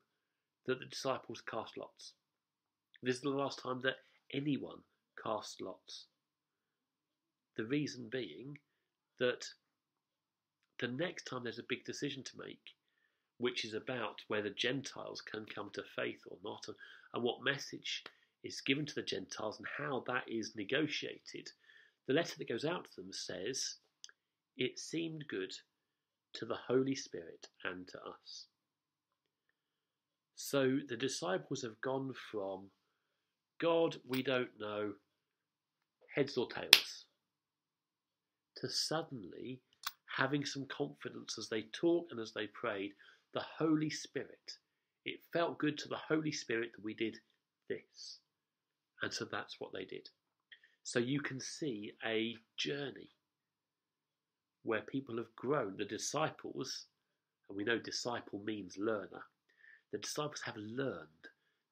that 0.65 0.79
the 0.79 0.85
disciples 0.85 1.41
cast 1.49 1.77
lots. 1.77 2.13
This 3.03 3.17
is 3.17 3.21
the 3.21 3.29
last 3.31 3.59
time 3.59 3.81
that 3.81 3.97
anyone 4.31 4.79
cast 5.21 5.61
lots. 5.61 6.05
The 7.57 7.65
reason 7.65 8.07
being 8.09 8.57
that 9.19 9.45
the 10.79 10.87
next 10.87 11.25
time 11.25 11.43
there's 11.43 11.59
a 11.59 11.67
big 11.67 11.83
decision 11.83 12.23
to 12.23 12.37
make, 12.37 12.75
which 13.39 13.65
is 13.65 13.73
about 13.73 14.21
whether 14.29 14.49
Gentiles 14.49 15.19
can 15.19 15.45
come 15.45 15.69
to 15.73 15.83
faith 15.97 16.21
or 16.27 16.37
not, 16.45 16.63
and, 16.69 16.77
and 17.13 17.23
what 17.23 17.43
message 17.43 18.05
is 18.41 18.61
given 18.61 18.85
to 18.85 18.95
the 18.95 19.03
Gentiles 19.03 19.57
and 19.57 19.67
how 19.77 20.05
that 20.07 20.23
is 20.29 20.55
negotiated, 20.55 21.49
the 22.07 22.13
letter 22.13 22.35
that 22.37 22.47
goes 22.47 22.63
out 22.63 22.85
to 22.85 23.01
them 23.01 23.11
says, 23.11 23.79
It 24.55 24.79
seemed 24.79 25.25
good 25.27 25.51
to 26.35 26.45
the 26.45 26.57
Holy 26.67 26.95
Spirit 26.95 27.49
and 27.65 27.85
to 27.89 27.97
us. 27.97 28.45
So 30.35 30.79
the 30.87 30.97
disciples 30.97 31.63
have 31.63 31.81
gone 31.81 32.13
from 32.31 32.69
God, 33.63 33.95
we 34.05 34.21
don't 34.21 34.49
know, 34.59 34.91
heads 36.13 36.37
or 36.37 36.49
tails 36.49 37.05
to 38.57 38.69
suddenly 38.69 39.61
having 40.17 40.43
some 40.43 40.65
confidence 40.65 41.37
as 41.39 41.47
they 41.47 41.63
talked 41.71 42.11
and 42.11 42.19
as 42.19 42.33
they 42.33 42.47
prayed, 42.47 42.91
the 43.33 43.41
Holy 43.57 43.89
Spirit. 43.89 44.51
It 45.05 45.21
felt 45.31 45.59
good 45.59 45.77
to 45.77 45.87
the 45.87 45.95
Holy 45.95 46.33
Spirit 46.33 46.71
that 46.75 46.83
we 46.83 46.93
did 46.93 47.17
this. 47.69 48.19
And 49.01 49.13
so 49.13 49.25
that's 49.31 49.55
what 49.59 49.71
they 49.71 49.85
did. 49.85 50.09
So 50.83 50.99
you 50.99 51.21
can 51.21 51.39
see 51.39 51.93
a 52.05 52.35
journey 52.57 53.11
where 54.63 54.81
people 54.81 55.15
have 55.17 55.33
grown. 55.37 55.77
The 55.77 55.85
disciples, 55.85 56.87
and 57.47 57.57
we 57.57 57.63
know 57.63 57.79
disciple 57.79 58.41
means 58.45 58.75
learner, 58.77 59.23
the 59.93 59.99
disciples 59.99 60.41
have 60.43 60.57
learned 60.57 61.07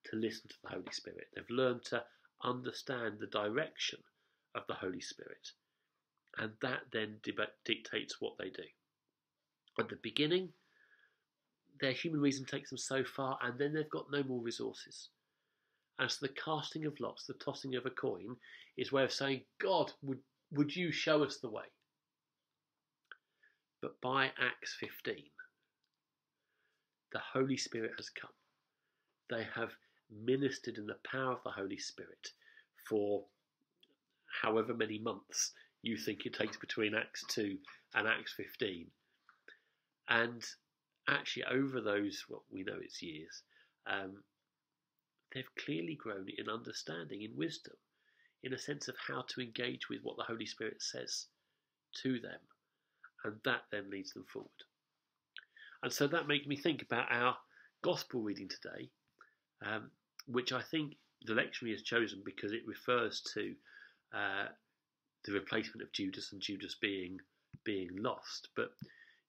to 0.09 0.15
listen 0.15 0.47
to 0.49 0.55
the 0.63 0.69
Holy 0.69 0.91
Spirit. 0.91 1.27
They've 1.35 1.49
learned 1.49 1.83
to 1.85 2.03
understand 2.43 3.19
the 3.19 3.27
direction 3.27 3.99
of 4.55 4.63
the 4.67 4.73
Holy 4.73 5.01
Spirit 5.01 5.51
and 6.37 6.51
that 6.61 6.81
then 6.91 7.17
dictates 7.65 8.21
what 8.21 8.37
they 8.37 8.49
do. 8.49 8.63
At 9.79 9.89
the 9.89 9.97
beginning, 10.01 10.49
their 11.79 11.91
human 11.91 12.21
reason 12.21 12.45
takes 12.45 12.69
them 12.69 12.77
so 12.77 13.03
far, 13.03 13.37
and 13.41 13.57
then 13.57 13.73
they've 13.73 13.89
got 13.89 14.11
no 14.11 14.23
more 14.23 14.41
resources. 14.41 15.09
And 15.99 16.09
so 16.09 16.25
the 16.25 16.33
casting 16.33 16.85
of 16.85 16.99
lots, 16.99 17.25
the 17.25 17.33
tossing 17.33 17.75
of 17.75 17.85
a 17.85 17.89
coin, 17.89 18.35
is 18.77 18.91
a 18.91 18.95
way 18.95 19.03
of 19.03 19.11
saying, 19.11 19.41
God, 19.59 19.91
would, 20.01 20.19
would 20.51 20.75
you 20.75 20.91
show 20.91 21.23
us 21.23 21.37
the 21.37 21.49
way? 21.49 21.65
But 23.81 23.99
by 24.01 24.31
Acts 24.39 24.75
15, 24.79 25.15
the 27.11 27.19
Holy 27.19 27.57
Spirit 27.57 27.91
has 27.97 28.09
come. 28.09 28.31
They 29.29 29.45
have 29.55 29.71
ministered 30.11 30.77
in 30.77 30.87
the 30.87 30.97
power 31.09 31.31
of 31.31 31.43
the 31.43 31.51
Holy 31.51 31.77
Spirit 31.77 32.29
for 32.87 33.23
however 34.41 34.73
many 34.73 34.99
months 34.99 35.53
you 35.81 35.97
think 35.97 36.25
it 36.25 36.33
takes 36.33 36.57
between 36.57 36.95
Acts 36.95 37.23
2 37.29 37.57
and 37.95 38.07
Acts 38.07 38.33
15. 38.33 38.87
And 40.09 40.43
actually, 41.07 41.45
over 41.45 41.81
those, 41.81 42.25
well, 42.29 42.43
we 42.51 42.63
know 42.63 42.77
it's 42.81 43.01
years, 43.01 43.43
um, 43.87 44.23
they've 45.33 45.55
clearly 45.63 45.95
grown 45.95 46.27
in 46.37 46.49
understanding, 46.49 47.21
in 47.21 47.35
wisdom, 47.35 47.75
in 48.43 48.53
a 48.53 48.57
sense 48.57 48.87
of 48.87 48.95
how 49.07 49.23
to 49.29 49.41
engage 49.41 49.89
with 49.89 49.99
what 50.03 50.17
the 50.17 50.23
Holy 50.23 50.45
Spirit 50.45 50.81
says 50.81 51.27
to 52.03 52.19
them. 52.19 52.39
And 53.23 53.35
that 53.45 53.61
then 53.71 53.89
leads 53.89 54.13
them 54.13 54.25
forward. 54.31 54.49
And 55.83 55.91
so 55.91 56.07
that 56.07 56.27
makes 56.27 56.47
me 56.47 56.55
think 56.55 56.81
about 56.81 57.11
our 57.11 57.37
gospel 57.81 58.21
reading 58.21 58.49
today, 58.49 58.89
um, 59.65 59.89
which 60.27 60.51
I 60.53 60.61
think 60.61 60.95
the 61.25 61.33
lectionary 61.33 61.71
has 61.71 61.83
chosen 61.83 62.21
because 62.25 62.51
it 62.53 62.67
refers 62.67 63.21
to 63.33 63.55
uh, 64.13 64.47
the 65.25 65.33
replacement 65.33 65.81
of 65.81 65.91
Judas 65.91 66.31
and 66.31 66.41
Judas 66.41 66.75
being 66.81 67.19
being 67.63 67.89
lost. 67.97 68.49
But 68.55 68.71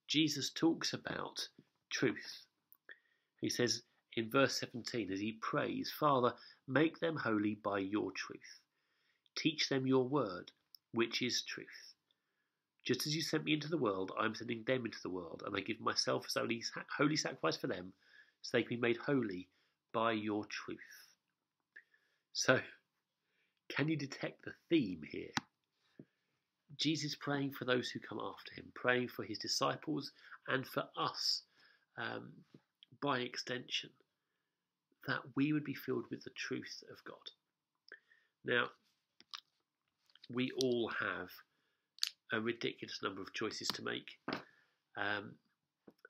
Jesus 0.08 0.50
talks 0.50 0.92
about 0.94 1.48
truth. 1.90 2.46
He 3.40 3.48
says 3.50 3.82
in 4.16 4.30
verse 4.30 4.58
17 4.60 5.12
as 5.12 5.20
he 5.20 5.32
prays, 5.42 5.92
Father, 5.98 6.34
make 6.68 7.00
them 7.00 7.16
holy 7.16 7.56
by 7.56 7.78
your 7.78 8.12
truth. 8.12 8.60
Teach 9.36 9.68
them 9.68 9.86
your 9.86 10.08
word. 10.08 10.52
which 10.92 11.22
is 11.22 11.42
truth. 11.42 11.94
Just 12.84 13.06
as 13.06 13.14
you 13.14 13.22
sent 13.22 13.44
me 13.44 13.54
into 13.54 13.68
the 13.68 13.78
world, 13.78 14.12
I 14.18 14.24
am 14.26 14.34
sending 14.34 14.64
them 14.64 14.84
into 14.84 15.00
the 15.02 15.10
world, 15.10 15.42
and 15.46 15.56
I 15.56 15.60
give 15.60 15.80
myself 15.80 16.26
as 16.26 16.34
holy, 16.34 16.62
holy 16.96 17.16
sacrifice 17.16 17.56
for 17.56 17.68
them, 17.68 17.92
so 18.42 18.56
they 18.56 18.62
can 18.62 18.76
be 18.76 18.80
made 18.80 18.98
holy 18.98 19.48
by 19.92 20.12
your 20.12 20.44
truth. 20.46 20.78
So, 22.32 22.60
can 23.68 23.88
you 23.88 23.96
detect 23.96 24.44
the 24.44 24.52
theme 24.68 25.02
here? 25.10 25.32
Jesus 26.78 27.14
praying 27.14 27.52
for 27.52 27.64
those 27.64 27.90
who 27.90 28.00
come 28.00 28.18
after 28.18 28.54
him, 28.54 28.66
praying 28.74 29.08
for 29.08 29.24
his 29.24 29.38
disciples 29.38 30.12
and 30.48 30.66
for 30.66 30.84
us 30.96 31.42
um, 31.98 32.32
by 33.02 33.20
extension, 33.20 33.90
that 35.06 35.20
we 35.36 35.52
would 35.52 35.64
be 35.64 35.74
filled 35.74 36.04
with 36.10 36.22
the 36.24 36.30
truth 36.30 36.82
of 36.90 36.96
God. 37.04 37.16
Now, 38.44 38.66
we 40.32 40.50
all 40.62 40.90
have 40.98 41.28
a 42.32 42.40
ridiculous 42.40 42.98
number 43.02 43.20
of 43.20 43.32
choices 43.34 43.68
to 43.68 43.82
make, 43.82 44.08
um, 44.96 45.32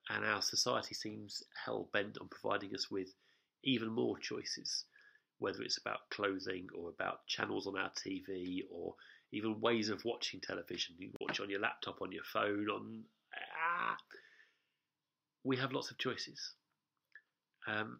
and 0.09 0.25
our 0.25 0.41
society 0.41 0.95
seems 0.95 1.43
hell 1.65 1.89
bent 1.93 2.17
on 2.19 2.29
providing 2.29 2.73
us 2.73 2.89
with 2.89 3.09
even 3.63 3.89
more 3.89 4.17
choices, 4.19 4.85
whether 5.39 5.61
it's 5.61 5.77
about 5.77 6.09
clothing 6.11 6.67
or 6.75 6.89
about 6.89 7.25
channels 7.27 7.67
on 7.67 7.77
our 7.77 7.91
TV 7.91 8.63
or 8.71 8.95
even 9.31 9.59
ways 9.61 9.89
of 9.89 10.03
watching 10.05 10.39
television. 10.41 10.95
You 10.97 11.11
watch 11.19 11.39
on 11.39 11.49
your 11.49 11.61
laptop, 11.61 12.01
on 12.01 12.11
your 12.11 12.23
phone, 12.23 12.69
on. 12.69 13.03
Ah, 13.57 13.97
we 15.43 15.57
have 15.57 15.71
lots 15.71 15.91
of 15.91 15.97
choices. 15.97 16.53
Um, 17.67 17.99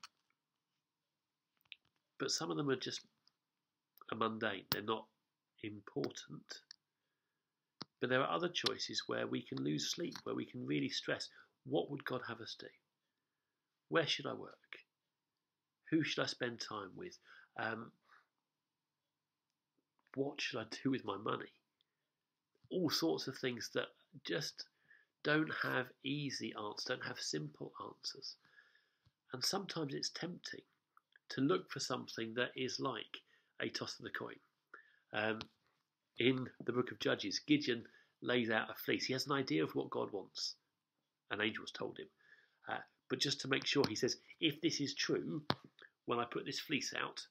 but 2.19 2.31
some 2.31 2.51
of 2.51 2.57
them 2.57 2.69
are 2.69 2.75
just 2.75 3.01
mundane, 4.13 4.65
they're 4.71 4.81
not 4.81 5.07
important. 5.63 6.43
But 7.99 8.09
there 8.09 8.21
are 8.21 8.29
other 8.35 8.49
choices 8.49 9.03
where 9.07 9.27
we 9.27 9.41
can 9.41 9.63
lose 9.63 9.91
sleep, 9.91 10.15
where 10.23 10.35
we 10.35 10.45
can 10.45 10.65
really 10.65 10.89
stress 10.89 11.29
what 11.65 11.89
would 11.89 12.03
God 12.03 12.21
have 12.27 12.41
us 12.41 12.55
do? 12.59 12.67
Where 13.89 14.05
should 14.05 14.25
I 14.25 14.33
work? 14.33 14.82
Who 15.93 16.03
should 16.03 16.23
I 16.23 16.25
spend 16.25 16.59
time 16.59 16.89
with? 16.95 17.19
Um, 17.55 17.91
what 20.15 20.41
should 20.41 20.59
I 20.59 20.65
do 20.83 20.89
with 20.89 21.05
my 21.05 21.17
money? 21.17 21.51
All 22.71 22.89
sorts 22.89 23.27
of 23.27 23.37
things 23.37 23.69
that 23.75 23.89
just 24.25 24.65
don't 25.23 25.51
have 25.61 25.85
easy 26.03 26.51
answers, 26.57 26.85
don't 26.85 27.05
have 27.05 27.19
simple 27.19 27.73
answers. 27.79 28.37
And 29.33 29.45
sometimes 29.45 29.93
it's 29.93 30.09
tempting 30.09 30.63
to 31.29 31.41
look 31.41 31.71
for 31.71 31.79
something 31.79 32.33
that 32.37 32.49
is 32.55 32.79
like 32.79 33.19
a 33.61 33.69
toss 33.69 33.99
of 33.99 34.05
the 34.05 34.09
coin. 34.09 34.39
Um, 35.13 35.41
in 36.17 36.49
the 36.65 36.73
book 36.73 36.91
of 36.91 36.97
Judges, 36.97 37.39
Gideon 37.45 37.83
lays 38.23 38.49
out 38.49 38.71
a 38.71 38.73
fleece. 38.83 39.05
He 39.05 39.13
has 39.13 39.27
an 39.27 39.33
idea 39.33 39.63
of 39.63 39.75
what 39.75 39.91
God 39.91 40.11
wants. 40.11 40.55
An 41.29 41.39
angel 41.39 41.63
has 41.63 41.71
told 41.71 41.99
him. 41.99 42.07
Uh, 42.67 42.81
but 43.09 43.19
just 43.19 43.41
to 43.41 43.47
make 43.47 43.67
sure, 43.67 43.83
he 43.87 43.95
says, 43.95 44.17
if 44.41 44.59
this 44.59 44.81
is 44.81 44.95
true, 44.95 45.43
when 46.05 46.19
I 46.19 46.25
put 46.25 46.45
this 46.45 46.59
fleece 46.59 46.93
out 46.99 47.21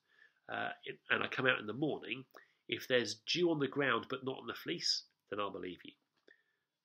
uh, 0.52 0.70
and 1.10 1.22
I 1.22 1.26
come 1.28 1.46
out 1.46 1.60
in 1.60 1.66
the 1.66 1.72
morning, 1.72 2.24
if 2.68 2.88
there's 2.88 3.20
dew 3.26 3.50
on 3.50 3.58
the 3.58 3.68
ground 3.68 4.06
but 4.08 4.24
not 4.24 4.38
on 4.38 4.46
the 4.46 4.54
fleece, 4.54 5.04
then 5.30 5.40
I'll 5.40 5.50
believe 5.50 5.78
you. 5.84 5.92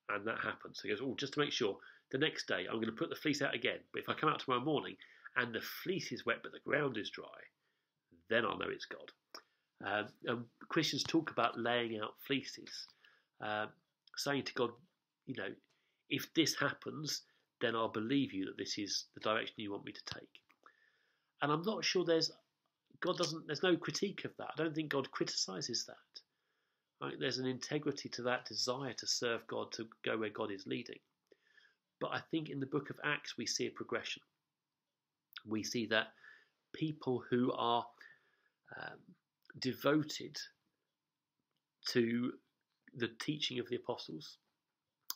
And 0.10 0.25
that 0.27 0.39
happens. 0.39 0.79
So 0.79 0.88
he 0.88 0.89
goes, 0.89 1.01
Oh, 1.03 1.15
just 1.17 1.34
to 1.34 1.39
make 1.39 1.51
sure, 1.51 1.77
the 2.12 2.17
next 2.17 2.48
day 2.48 2.65
I'm 2.67 2.75
going 2.75 2.86
to 2.86 2.91
put 2.91 3.10
the 3.10 3.15
fleece 3.15 3.41
out 3.41 3.56
again. 3.56 3.79
But 3.91 4.01
if 4.01 4.10
I 4.10 4.13
come 4.13 4.29
out 4.29 4.39
tomorrow 4.39 4.63
morning 4.63 4.96
and 5.36 5.53
the 5.53 5.62
fleece 5.62 6.12
is 6.12 6.25
wet 6.25 6.39
but 6.44 6.51
the 6.51 6.70
ground 6.70 6.98
is 6.98 7.10
dry, 7.10 7.25
then 8.29 8.46
I'll 8.46 8.58
know 8.58 8.70
it's 8.70 8.86
God. 8.86 9.12
Um, 9.86 10.08
and 10.25 10.46
Christians 10.70 11.03
talk 11.03 11.32
about 11.32 11.60
laying 11.60 12.00
out 12.00 12.15
fleeces, 12.25 12.88
uh, 13.44 13.67
saying 14.15 14.44
to 14.44 14.53
God, 14.53 14.72
you 15.25 15.36
know, 15.36 15.50
if 16.10 16.34
this 16.34 16.56
happens, 16.56 17.24
then 17.62 17.75
I'll 17.75 17.90
believe 17.90 18.33
you 18.33 18.46
that 18.46 18.57
this 18.57 18.77
is 18.77 19.05
the 19.14 19.20
direction 19.20 19.55
you 19.57 19.72
want 19.72 19.85
me 19.85 19.92
to 19.92 20.05
take. 20.05 20.29
And 21.42 21.52
I'm 21.52 21.64
not 21.64 21.86
sure 21.86 22.04
there's 22.04 22.32
God 23.00 23.18
doesn't. 23.18 23.46
There's 23.46 23.64
no 23.64 23.76
critique 23.76 24.26
of 24.26 24.32
that. 24.38 24.50
I 24.54 24.64
don't 24.64 24.74
think 24.74 24.90
God 24.90 25.12
criticizes 25.12 25.86
that. 25.86 26.22
Right? 27.06 27.16
There's 27.20 27.38
an 27.38 27.46
integrity 27.46 28.10
to 28.10 28.24
that 28.24 28.46
desire 28.46 28.94
to 28.94 29.08
serve 29.08 29.46
God, 29.48 29.72
to 29.74 29.88
go 30.04 30.18
where 30.18 30.30
God 30.30 30.52
is 30.52 30.66
leading. 30.66 31.00
But 32.00 32.12
I 32.12 32.22
think 32.32 32.50
in 32.50 32.60
the 32.60 32.66
book 32.66 32.90
of 32.90 33.00
Acts 33.04 33.38
we 33.38 33.46
see 33.46 33.68
a 33.68 33.72
progression. 33.72 34.24
We 35.46 35.64
see 35.64 35.86
that 35.88 36.08
people 36.74 37.24
who 37.30 37.52
are 37.54 37.86
um, 38.80 38.98
devoted 39.60 40.38
to 41.90 42.34
the 42.96 43.10
teaching 43.20 43.60
of 43.60 43.70
the 43.70 43.76
apostles, 43.76 44.38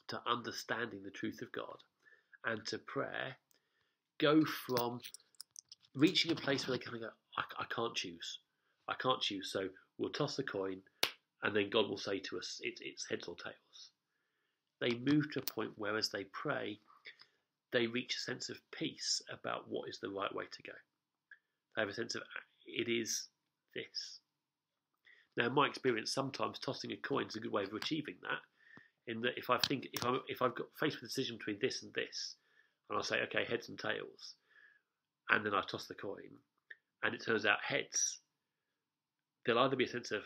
to 0.08 0.22
understanding 0.28 1.02
the 1.04 1.12
truth 1.12 1.42
of 1.42 1.52
God, 1.52 1.78
and 2.46 2.66
to 2.68 2.78
prayer, 2.78 3.36
go 4.20 4.44
from 4.46 5.00
reaching 5.96 6.32
a 6.32 6.36
place 6.36 6.68
where 6.68 6.78
they 6.78 6.84
kind 6.84 6.96
of 6.96 7.02
go, 7.02 7.10
I, 7.38 7.44
I 7.60 7.66
can't 7.74 7.96
choose. 7.96 8.40
I 8.88 8.94
can't 8.96 9.22
choose. 9.22 9.52
So 9.52 9.70
we'll 9.98 10.10
toss 10.10 10.36
the 10.36 10.44
coin, 10.44 10.78
and 11.44 11.56
then 11.56 11.70
God 11.70 11.90
will 11.90 11.98
say 11.98 12.20
to 12.20 12.38
us, 12.38 12.60
it, 12.64 12.80
it's 12.82 13.08
heads 13.10 13.28
or 13.28 13.36
tails. 13.36 13.92
They 14.80 14.96
move 14.96 15.32
to 15.32 15.40
a 15.40 15.54
point 15.54 15.72
where, 15.76 15.98
as 15.98 16.10
they 16.10 16.26
pray, 16.26 16.80
they 17.72 17.88
reach 17.88 18.16
a 18.16 18.20
sense 18.20 18.50
of 18.50 18.58
peace 18.72 19.22
about 19.32 19.70
what 19.70 19.88
is 19.88 20.00
the 20.00 20.10
right 20.10 20.34
way 20.34 20.46
to 20.52 20.64
go. 20.64 20.74
They 21.76 21.84
have 21.84 21.90
a 21.90 21.94
sense 21.94 22.16
of 22.16 22.24
it 22.66 22.90
is 22.90 23.28
this. 23.74 24.20
Now, 25.38 25.48
in 25.48 25.54
my 25.54 25.68
experience, 25.68 26.14
sometimes 26.14 26.60
tossing 26.60 26.92
a 26.92 26.98
coin 26.98 27.28
is 27.28 27.36
a 27.36 27.40
good 27.40 27.52
way 27.52 27.64
of 27.64 27.74
achieving 27.74 28.16
that. 28.24 29.12
In 29.12 29.22
that, 29.22 29.38
if 29.38 29.50
I 29.50 29.58
think 29.58 29.88
if 29.94 30.06
I 30.06 30.18
if 30.28 30.42
I've 30.42 30.56
got 30.56 30.68
faced 30.80 30.98
with 30.98 31.04
a 31.04 31.08
decision 31.08 31.38
between 31.38 31.60
this 31.62 31.84
and 31.84 31.94
this, 31.94 32.36
and 32.90 33.00
I 33.00 33.02
say, 33.02 33.22
okay, 33.24 33.46
heads 33.46 33.70
and 33.70 33.80
tails, 33.80 34.36
and 35.32 35.46
then 35.46 35.56
I 35.56 35.62
toss 35.70 35.88
the 35.88 35.96
coin, 35.96 36.38
and 37.04 37.16
it 37.16 37.24
turns 37.26 37.46
out 37.46 37.58
heads, 37.64 38.20
there'll 39.46 39.64
either 39.64 39.76
be 39.76 39.86
a 39.86 39.90
sense 39.90 40.12
of, 40.12 40.22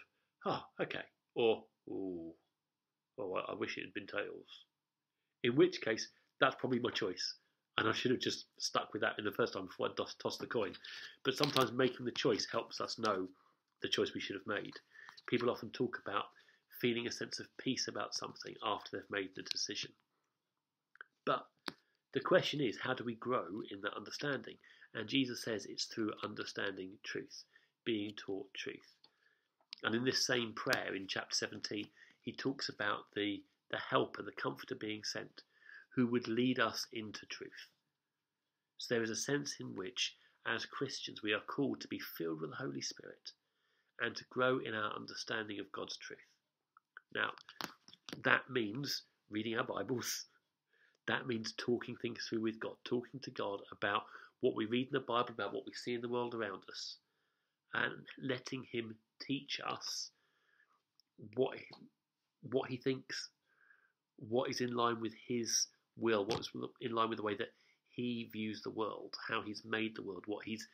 oh, 0.46 0.62
okay, 0.82 1.06
or, 1.36 1.64
ooh, 1.88 2.34
oh, 3.20 3.34
I 3.48 3.54
wish 3.54 3.78
it 3.78 3.86
had 3.86 3.94
been 3.94 4.08
tails. 4.08 4.66
In 5.44 5.56
which 5.56 5.82
case, 5.82 6.10
that's 6.42 6.56
probably 6.60 6.80
my 6.80 6.90
choice. 6.90 7.36
And 7.78 7.88
I 7.90 7.94
should 7.94 8.12
have 8.12 8.22
just 8.22 8.46
stuck 8.58 8.94
with 8.94 9.02
that 9.02 9.20
in 9.20 9.26
the 9.26 9.32
first 9.32 9.54
time 9.54 9.66
before 9.66 9.88
I 9.88 10.04
tossed 10.22 10.40
the 10.40 10.48
coin. 10.48 10.74
But 11.24 11.36
sometimes 11.36 11.72
making 11.72 12.06
the 12.06 12.12
choice 12.12 12.48
helps 12.50 12.80
us 12.80 12.98
know 12.98 13.28
the 13.82 13.90
choice 13.90 14.14
we 14.14 14.22
should 14.22 14.38
have 14.38 14.48
made. 14.48 14.74
People 15.28 15.50
often 15.50 15.70
talk 15.72 16.00
about 16.06 16.26
feeling 16.82 17.06
a 17.06 17.12
sense 17.12 17.40
of 17.40 17.48
peace 17.58 17.88
about 17.88 18.16
something 18.16 18.56
after 18.66 18.92
they've 18.94 19.12
made 19.12 19.30
the 19.36 19.44
decision. 19.44 19.92
But 21.26 21.46
the 22.14 22.22
question 22.22 22.62
is, 22.62 22.78
how 22.82 22.94
do 22.94 23.04
we 23.04 23.16
grow 23.16 23.46
in 23.72 23.82
that 23.82 23.98
understanding? 23.98 24.56
And 24.96 25.10
Jesus 25.10 25.44
says 25.44 25.66
it's 25.66 25.86
through 25.86 26.14
understanding 26.24 26.92
truth, 27.04 27.44
being 27.84 28.14
taught 28.16 28.54
truth. 28.54 28.96
And 29.84 29.94
in 29.94 30.06
this 30.06 30.26
same 30.26 30.54
prayer 30.54 30.96
in 30.96 31.06
chapter 31.08 31.36
17, 31.36 31.86
he 32.22 32.32
talks 32.32 32.70
about 32.70 33.12
the, 33.14 33.44
the 33.72 33.78
helper, 33.78 34.24
the 34.24 34.32
comforter 34.32 34.74
being 34.74 35.04
sent, 35.04 35.44
who 35.96 36.08
would 36.08 36.30
lead 36.30 36.60
us 36.60 36.88
into 36.94 37.26
truth. 37.26 37.68
So 38.78 38.96
there 38.96 39.04
is 39.04 39.10
a 39.10 39.18
sense 39.18 39.58
in 39.60 39.76
which, 39.76 40.16
as 40.48 40.66
Christians, 40.66 41.22
we 41.22 41.34
are 41.34 41.42
called 41.42 41.82
to 41.82 41.88
be 41.90 42.00
filled 42.00 42.40
with 42.40 42.52
the 42.52 42.56
Holy 42.56 42.82
Spirit 42.82 43.32
and 44.00 44.16
to 44.16 44.26
grow 44.30 44.60
in 44.60 44.74
our 44.74 44.96
understanding 44.96 45.60
of 45.60 45.72
God's 45.74 45.98
truth. 45.98 46.20
Now, 47.14 47.32
that 48.24 48.50
means 48.50 49.04
reading 49.30 49.58
our 49.58 49.66
Bibles. 49.66 50.26
That 51.08 51.28
means 51.28 51.54
talking 51.56 51.96
things 51.96 52.26
through 52.28 52.42
with 52.42 52.60
God, 52.60 52.78
talking 52.84 53.20
to 53.20 53.30
God 53.30 53.60
about 53.72 54.06
what 54.42 54.56
we 54.56 54.66
read 54.66 54.88
in 54.88 54.94
the 54.94 55.00
Bible, 55.00 55.32
about 55.32 55.54
what 55.54 55.66
we 55.66 55.74
see 55.74 55.94
in 55.94 56.02
the 56.02 56.10
world 56.10 56.36
around 56.36 56.64
us, 56.70 56.98
and 57.74 57.94
letting 58.22 58.66
Him 58.72 58.96
teach 59.22 59.60
us 59.66 60.12
what 61.36 61.58
what 62.52 62.70
He 62.70 62.78
thinks, 62.78 63.30
what 64.18 64.50
is 64.50 64.62
in 64.62 64.76
line 64.76 65.00
with 65.02 65.14
His 65.28 65.68
will, 65.98 66.26
what's 66.26 66.52
in 66.82 66.94
line 66.94 67.10
with 67.10 67.18
the 67.18 67.24
way 67.24 67.36
that 67.36 67.54
He 67.90 68.30
views 68.32 68.62
the 68.62 68.72
world, 68.72 69.16
how 69.28 69.42
He's 69.42 69.64
made 69.66 69.96
the 69.96 70.04
world, 70.04 70.24
what 70.28 70.46
He's 70.46 70.68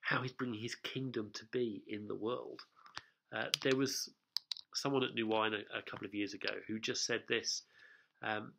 how 0.00 0.22
He's 0.22 0.32
bringing 0.32 0.60
His 0.60 0.74
kingdom 0.74 1.30
to 1.34 1.44
be 1.52 1.82
in 1.88 2.06
the 2.06 2.14
world. 2.14 2.60
Uh, 3.34 3.46
there 3.62 3.76
was 3.76 4.10
someone 4.74 5.04
at 5.04 5.14
New 5.14 5.26
Wine 5.26 5.54
a, 5.54 5.78
a, 5.78 5.82
couple 5.82 6.06
of 6.06 6.14
years 6.14 6.34
ago 6.34 6.50
who 6.66 6.78
just 6.78 7.04
said 7.04 7.22
this: 7.28 7.62
um, 8.22 8.52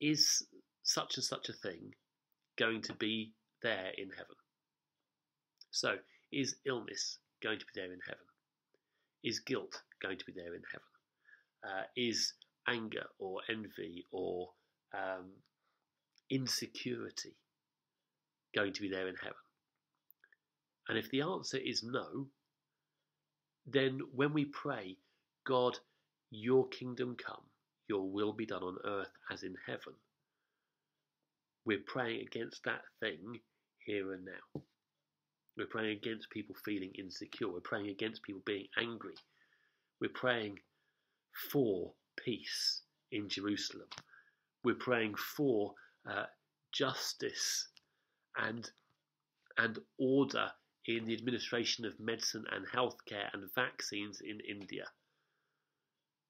"Is 0.00 0.46
such 0.82 1.16
and 1.16 1.24
such 1.24 1.50
a 1.50 1.52
thing 1.52 1.92
going 2.58 2.82
to 2.82 2.94
be 2.94 3.32
there 3.62 3.92
in 3.96 4.10
heaven? 4.10 4.36
So, 5.70 5.96
is 6.32 6.56
illness 6.66 7.18
going 7.42 7.58
to 7.58 7.64
be 7.64 7.72
there 7.74 7.92
in 7.92 8.00
heaven? 8.06 8.24
Is 9.24 9.40
guilt 9.40 9.82
going 10.02 10.18
to 10.18 10.24
be 10.24 10.32
there 10.32 10.54
in 10.54 10.62
heaven? 10.70 10.86
Uh, 11.64 11.82
is 11.96 12.34
anger 12.68 13.06
or 13.18 13.40
envy 13.48 14.04
or 14.12 14.48
um, 14.94 15.30
insecurity 16.30 17.34
going 18.54 18.72
to 18.72 18.80
be 18.80 18.88
there 18.88 19.08
in 19.08 19.16
heaven? 19.16 19.36
And 20.88 20.96
if 20.96 21.10
the 21.10 21.22
answer 21.22 21.58
is 21.58 21.82
no, 21.82 22.28
then 23.66 24.00
when 24.14 24.32
we 24.32 24.46
pray, 24.46 24.96
God, 25.46 25.78
your 26.30 26.68
kingdom 26.68 27.16
come, 27.16 27.42
your 27.88 28.08
will 28.08 28.32
be 28.32 28.46
done 28.46 28.62
on 28.62 28.76
earth 28.84 29.12
as 29.30 29.42
in 29.42 29.54
heaven. 29.66 29.94
We're 31.68 31.84
praying 31.86 32.22
against 32.22 32.64
that 32.64 32.80
thing 32.98 33.40
here 33.84 34.14
and 34.14 34.24
now. 34.24 34.62
We're 35.54 35.66
praying 35.66 35.98
against 35.98 36.30
people 36.30 36.54
feeling 36.64 36.92
insecure. 36.98 37.52
We're 37.52 37.60
praying 37.60 37.90
against 37.90 38.22
people 38.22 38.40
being 38.46 38.68
angry. 38.78 39.16
We're 40.00 40.08
praying 40.14 40.60
for 41.50 41.92
peace 42.16 42.80
in 43.12 43.28
Jerusalem. 43.28 43.88
We're 44.64 44.76
praying 44.76 45.16
for 45.16 45.74
uh, 46.10 46.24
justice 46.72 47.68
and 48.38 48.70
and 49.58 49.78
order 49.98 50.50
in 50.86 51.04
the 51.04 51.12
administration 51.12 51.84
of 51.84 52.00
medicine 52.00 52.46
and 52.50 52.66
healthcare 52.66 53.28
and 53.34 53.44
vaccines 53.54 54.22
in 54.22 54.40
India. 54.48 54.86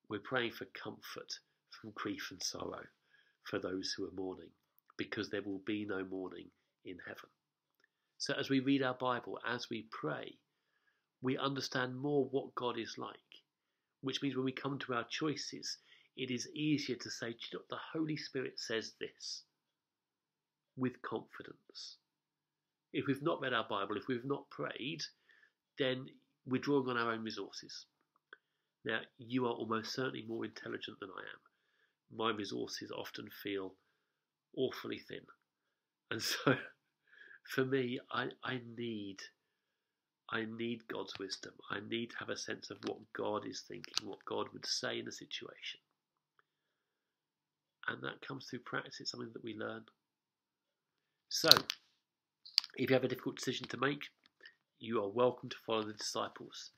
We're 0.09 0.19
praying 0.19 0.51
for 0.51 0.65
comfort 0.65 1.33
from 1.81 1.93
grief 1.95 2.27
and 2.33 2.43
sorrow 2.43 2.83
for 3.45 3.61
those 3.61 3.95
who 3.97 4.05
are 4.05 4.21
mourning, 4.21 4.51
because 4.99 5.31
there 5.31 5.43
will 5.43 5.63
be 5.65 5.87
no 5.87 6.05
mourning 6.05 6.51
in 6.85 6.99
heaven. 7.07 7.31
So, 8.19 8.35
as 8.35 8.51
we 8.51 8.61
read 8.61 8.83
our 8.83 8.95
Bible, 8.95 9.39
as 9.47 9.71
we 9.71 9.89
pray, 9.91 10.37
we 11.23 11.39
understand 11.39 11.97
more 11.97 12.27
what 12.27 12.55
God 12.55 12.79
is 12.79 12.97
like, 12.99 13.15
which 14.03 14.21
means 14.23 14.37
when 14.37 14.45
we 14.45 14.53
come 14.53 14.79
to 14.81 14.95
our 14.95 15.07
choices, 15.09 15.79
it 16.17 16.31
is 16.31 16.49
easier 16.55 16.97
to 16.97 17.11
say, 17.11 17.37
the 17.53 17.79
Holy 17.93 18.17
Spirit 18.17 18.59
says 18.59 18.93
this 19.01 19.45
with 20.77 21.01
confidence. 21.03 21.97
If 22.93 23.07
we've 23.07 23.23
not 23.23 23.41
read 23.41 23.53
our 23.53 23.67
Bible, 23.69 23.97
if 23.97 24.09
we've 24.09 24.25
not 24.25 24.51
prayed, 24.51 25.03
then 25.79 26.07
we're 26.47 26.61
drawing 26.61 26.89
on 26.89 26.97
our 26.97 27.13
own 27.13 27.23
resources. 27.23 27.87
Now, 28.85 29.01
you 29.19 29.47
are 29.47 29.53
almost 29.53 29.93
certainly 29.93 30.25
more 30.27 30.45
intelligent 30.45 30.99
than 31.01 31.11
I 31.11 31.21
am. 31.21 32.17
My 32.17 32.31
resources 32.31 32.91
often 32.91 33.29
feel 33.43 33.75
awfully 34.57 34.99
thin. 34.99 35.21
And 36.11 36.23
so, 36.23 36.57
for 37.55 37.65
me, 37.65 37.99
I, 38.13 38.29
I 38.45 38.61
need 38.77 39.19
I 40.31 40.45
need 40.45 40.87
God's 40.89 41.15
wisdom. 41.19 41.55
I 41.71 41.79
need 41.89 42.11
to 42.11 42.19
have 42.19 42.29
a 42.29 42.37
sense 42.37 42.71
of 42.71 42.77
what 42.87 42.99
God 43.17 43.47
is 43.47 43.63
thinking, 43.67 44.07
what 44.07 44.25
God 44.27 44.47
would 44.53 44.67
say 44.67 44.99
in 44.99 45.09
a 45.09 45.13
situation. 45.13 45.81
And 47.89 48.03
that 48.03 48.27
comes 48.27 48.47
through 48.47 48.59
practice. 48.61 49.01
It's 49.01 49.11
something 49.11 49.33
that 49.33 49.43
we 49.45 49.55
learn. 49.55 49.85
So, 51.31 51.49
if 52.77 52.91
you 52.91 52.95
have 52.95 53.05
a 53.05 53.09
difficult 53.09 53.37
decision 53.37 53.67
to 53.69 53.79
make, 53.79 54.03
you 54.79 55.03
are 55.03 55.09
welcome 55.09 55.49
to 55.49 55.57
follow 55.67 55.85
the 55.85 55.95
disciples. 55.95 56.73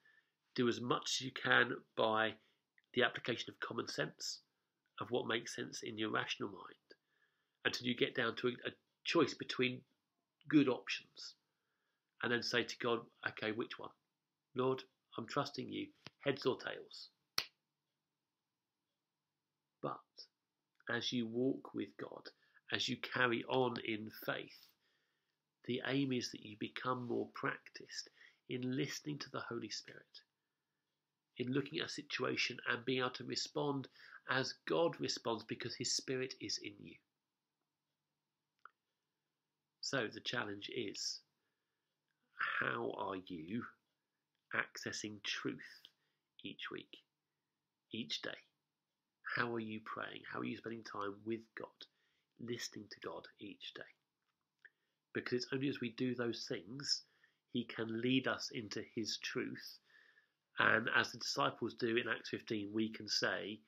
Do 0.55 0.69
as 0.69 0.81
much 0.81 1.17
as 1.19 1.21
you 1.23 1.33
can 1.33 1.73
by 1.97 2.35
the 2.95 3.03
application 3.03 3.51
of 3.51 3.59
common 3.61 3.89
sense, 3.89 4.41
of 5.01 5.11
what 5.11 5.27
makes 5.27 5.57
sense 5.57 5.83
in 5.83 5.99
your 5.99 6.11
rational 6.11 6.51
mind, 6.51 6.90
until 7.65 7.87
you 7.87 7.95
get 7.95 8.15
down 8.15 8.37
to 8.37 8.49
a, 8.49 8.69
a 8.69 8.73
choice 9.05 9.35
between 9.35 9.81
good 10.49 10.69
options. 10.69 11.35
And 12.23 12.33
then 12.33 12.43
say 12.43 12.65
to 12.65 12.79
God, 12.79 13.01
okay, 13.29 13.53
which 13.53 13.79
one? 13.79 13.91
Lord, 14.55 14.83
I'm 15.17 15.27
trusting 15.27 15.69
you, 15.69 15.89
heads 16.25 16.45
or 16.45 16.59
tails. 16.59 17.09
But 19.83 20.01
as 20.89 21.13
you 21.13 21.27
walk 21.27 21.75
with 21.75 21.89
God, 21.99 22.29
as 22.73 22.89
you 22.89 22.97
carry 22.97 23.45
on 23.45 23.75
in 23.85 24.11
faith, 24.27 24.67
the 25.67 25.83
aim 25.87 26.13
is 26.13 26.31
that 26.31 26.45
you 26.45 26.57
become 26.59 27.07
more 27.07 27.29
practiced 27.35 28.11
in 28.49 28.77
listening 28.77 29.19
to 29.19 29.31
the 29.31 29.41
Holy 29.41 29.71
Spirit, 29.71 30.21
in 31.39 31.53
looking 31.53 31.79
at 31.79 31.87
a 31.87 31.91
situation 31.91 32.59
and 32.69 32.85
being 32.85 33.01
able 33.01 33.11
to 33.11 33.25
respond 33.25 33.89
as 34.29 34.55
God 34.67 35.01
responds 35.01 35.45
because 35.45 35.75
His 35.75 35.95
Spirit 35.95 36.35
is 36.41 36.59
in 36.59 36.75
you. 36.79 36.97
So 39.91 40.07
the 40.07 40.21
challenge 40.21 40.71
is 40.73 41.21
how 42.61 42.93
are 42.97 43.17
you 43.17 43.65
accessing 44.55 45.21
truth 45.25 45.81
each 46.45 46.71
week, 46.71 46.99
each 47.93 48.23
day? 48.23 48.39
How 49.37 49.53
are 49.53 49.59
you 49.61 49.81
praying? 49.85 50.23
How 50.33 50.39
are 50.39 50.45
you 50.45 50.57
spending 50.57 50.85
time 50.85 51.17
with 51.27 51.41
God, 51.59 51.67
listening 52.39 52.87
to 52.91 53.01
God 53.01 53.27
each 53.41 53.75
day? 53.75 53.83
because 55.13 55.43
it's 55.43 55.53
only 55.53 55.69
as 55.69 55.81
we 55.81 55.91
do 55.91 56.15
those 56.15 56.47
things 56.49 57.03
he 57.53 57.65
can 57.65 58.01
lead 58.01 58.29
us 58.29 58.51
into 58.55 58.83
his 58.95 59.19
truth. 59.19 59.79
And 60.59 60.89
as 60.97 61.11
the 61.11 61.19
disciples 61.19 61.75
do 61.75 61.97
in 61.97 62.09
Acts 62.09 62.31
15, 62.31 62.71
we 62.73 62.91
can 62.91 63.09
say, 63.09 63.61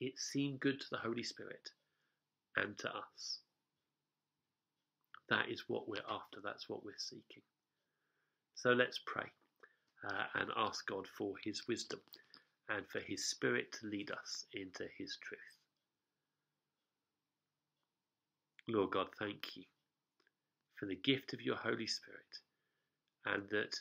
It 0.00 0.18
seemed 0.18 0.60
good 0.60 0.78
to 0.80 0.86
the 0.90 0.98
Holy 0.98 1.22
Spirit 1.22 1.70
and 2.56 2.76
to 2.78 2.88
us. 2.88 3.40
That 5.30 5.48
is 5.48 5.64
what 5.68 5.88
we're 5.88 6.02
after, 6.10 6.40
that's 6.42 6.68
what 6.68 6.84
we're 6.84 6.94
seeking. 6.98 7.42
So 8.56 8.72
let's 8.72 9.00
pray 9.06 9.26
uh, 10.08 10.24
and 10.34 10.50
ask 10.56 10.86
God 10.86 11.06
for 11.16 11.34
his 11.44 11.62
wisdom 11.68 12.00
and 12.68 12.84
for 12.88 13.00
his 13.00 13.30
Spirit 13.30 13.72
to 13.80 13.86
lead 13.86 14.10
us 14.10 14.44
into 14.52 14.84
his 14.98 15.16
truth. 15.22 15.40
Lord 18.68 18.90
God, 18.90 19.06
thank 19.18 19.56
you 19.56 19.64
for 20.78 20.86
the 20.86 20.96
gift 20.96 21.32
of 21.32 21.42
your 21.42 21.56
Holy 21.56 21.86
Spirit, 21.86 22.38
and 23.26 23.48
that 23.50 23.74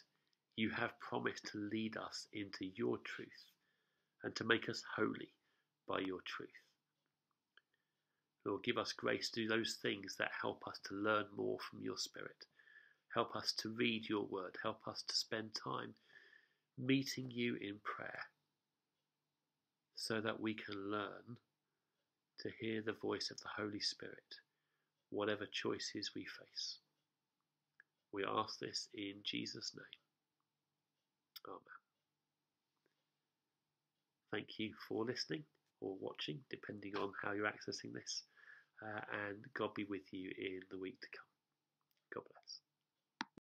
you 0.55 0.69
have 0.69 0.99
promised 0.99 1.45
to 1.51 1.57
lead 1.71 1.95
us 1.97 2.27
into 2.33 2.65
your 2.75 2.97
truth 3.05 3.45
and 4.23 4.35
to 4.35 4.43
make 4.43 4.67
us 4.69 4.83
holy 4.95 5.29
by 5.87 5.99
your 5.99 6.19
truth. 6.25 6.49
Lord, 8.49 8.63
give 8.63 8.79
us 8.79 8.93
grace 8.93 9.29
to 9.29 9.41
do 9.41 9.47
those 9.47 9.77
things 9.79 10.15
that 10.17 10.31
help 10.41 10.63
us 10.67 10.79
to 10.85 10.95
learn 10.95 11.25
more 11.37 11.59
from 11.69 11.83
your 11.83 11.97
Spirit. 11.97 12.45
Help 13.13 13.35
us 13.35 13.53
to 13.59 13.69
read 13.69 14.09
your 14.09 14.25
word. 14.25 14.57
Help 14.63 14.87
us 14.87 15.03
to 15.07 15.15
spend 15.15 15.51
time 15.53 15.93
meeting 16.75 17.29
you 17.29 17.57
in 17.61 17.75
prayer 17.83 18.21
so 19.95 20.19
that 20.19 20.39
we 20.39 20.55
can 20.55 20.75
learn 20.89 21.37
to 22.39 22.49
hear 22.59 22.81
the 22.81 22.93
voice 22.93 23.29
of 23.29 23.37
the 23.37 23.49
Holy 23.55 23.79
Spirit, 23.79 24.17
whatever 25.11 25.45
choices 25.45 26.09
we 26.15 26.25
face. 26.25 26.79
We 28.11 28.25
ask 28.25 28.57
this 28.57 28.87
in 28.95 29.17
Jesus' 29.23 29.73
name. 29.75 29.85
Amen. 31.47 31.59
Thank 34.31 34.57
you 34.57 34.71
for 34.87 35.05
listening 35.05 35.43
or 35.81 35.95
watching, 35.99 36.39
depending 36.49 36.95
on 36.97 37.11
how 37.21 37.33
you're 37.33 37.45
accessing 37.45 37.93
this. 37.93 38.23
Uh, 38.83 39.01
and 39.25 39.37
God 39.55 39.73
be 39.75 39.85
with 39.85 40.13
you 40.13 40.31
in 40.37 40.61
the 40.71 40.77
week 40.79 40.99
to 41.01 41.07
come. 41.15 41.27
God 42.15 42.23
bless. 42.31 42.68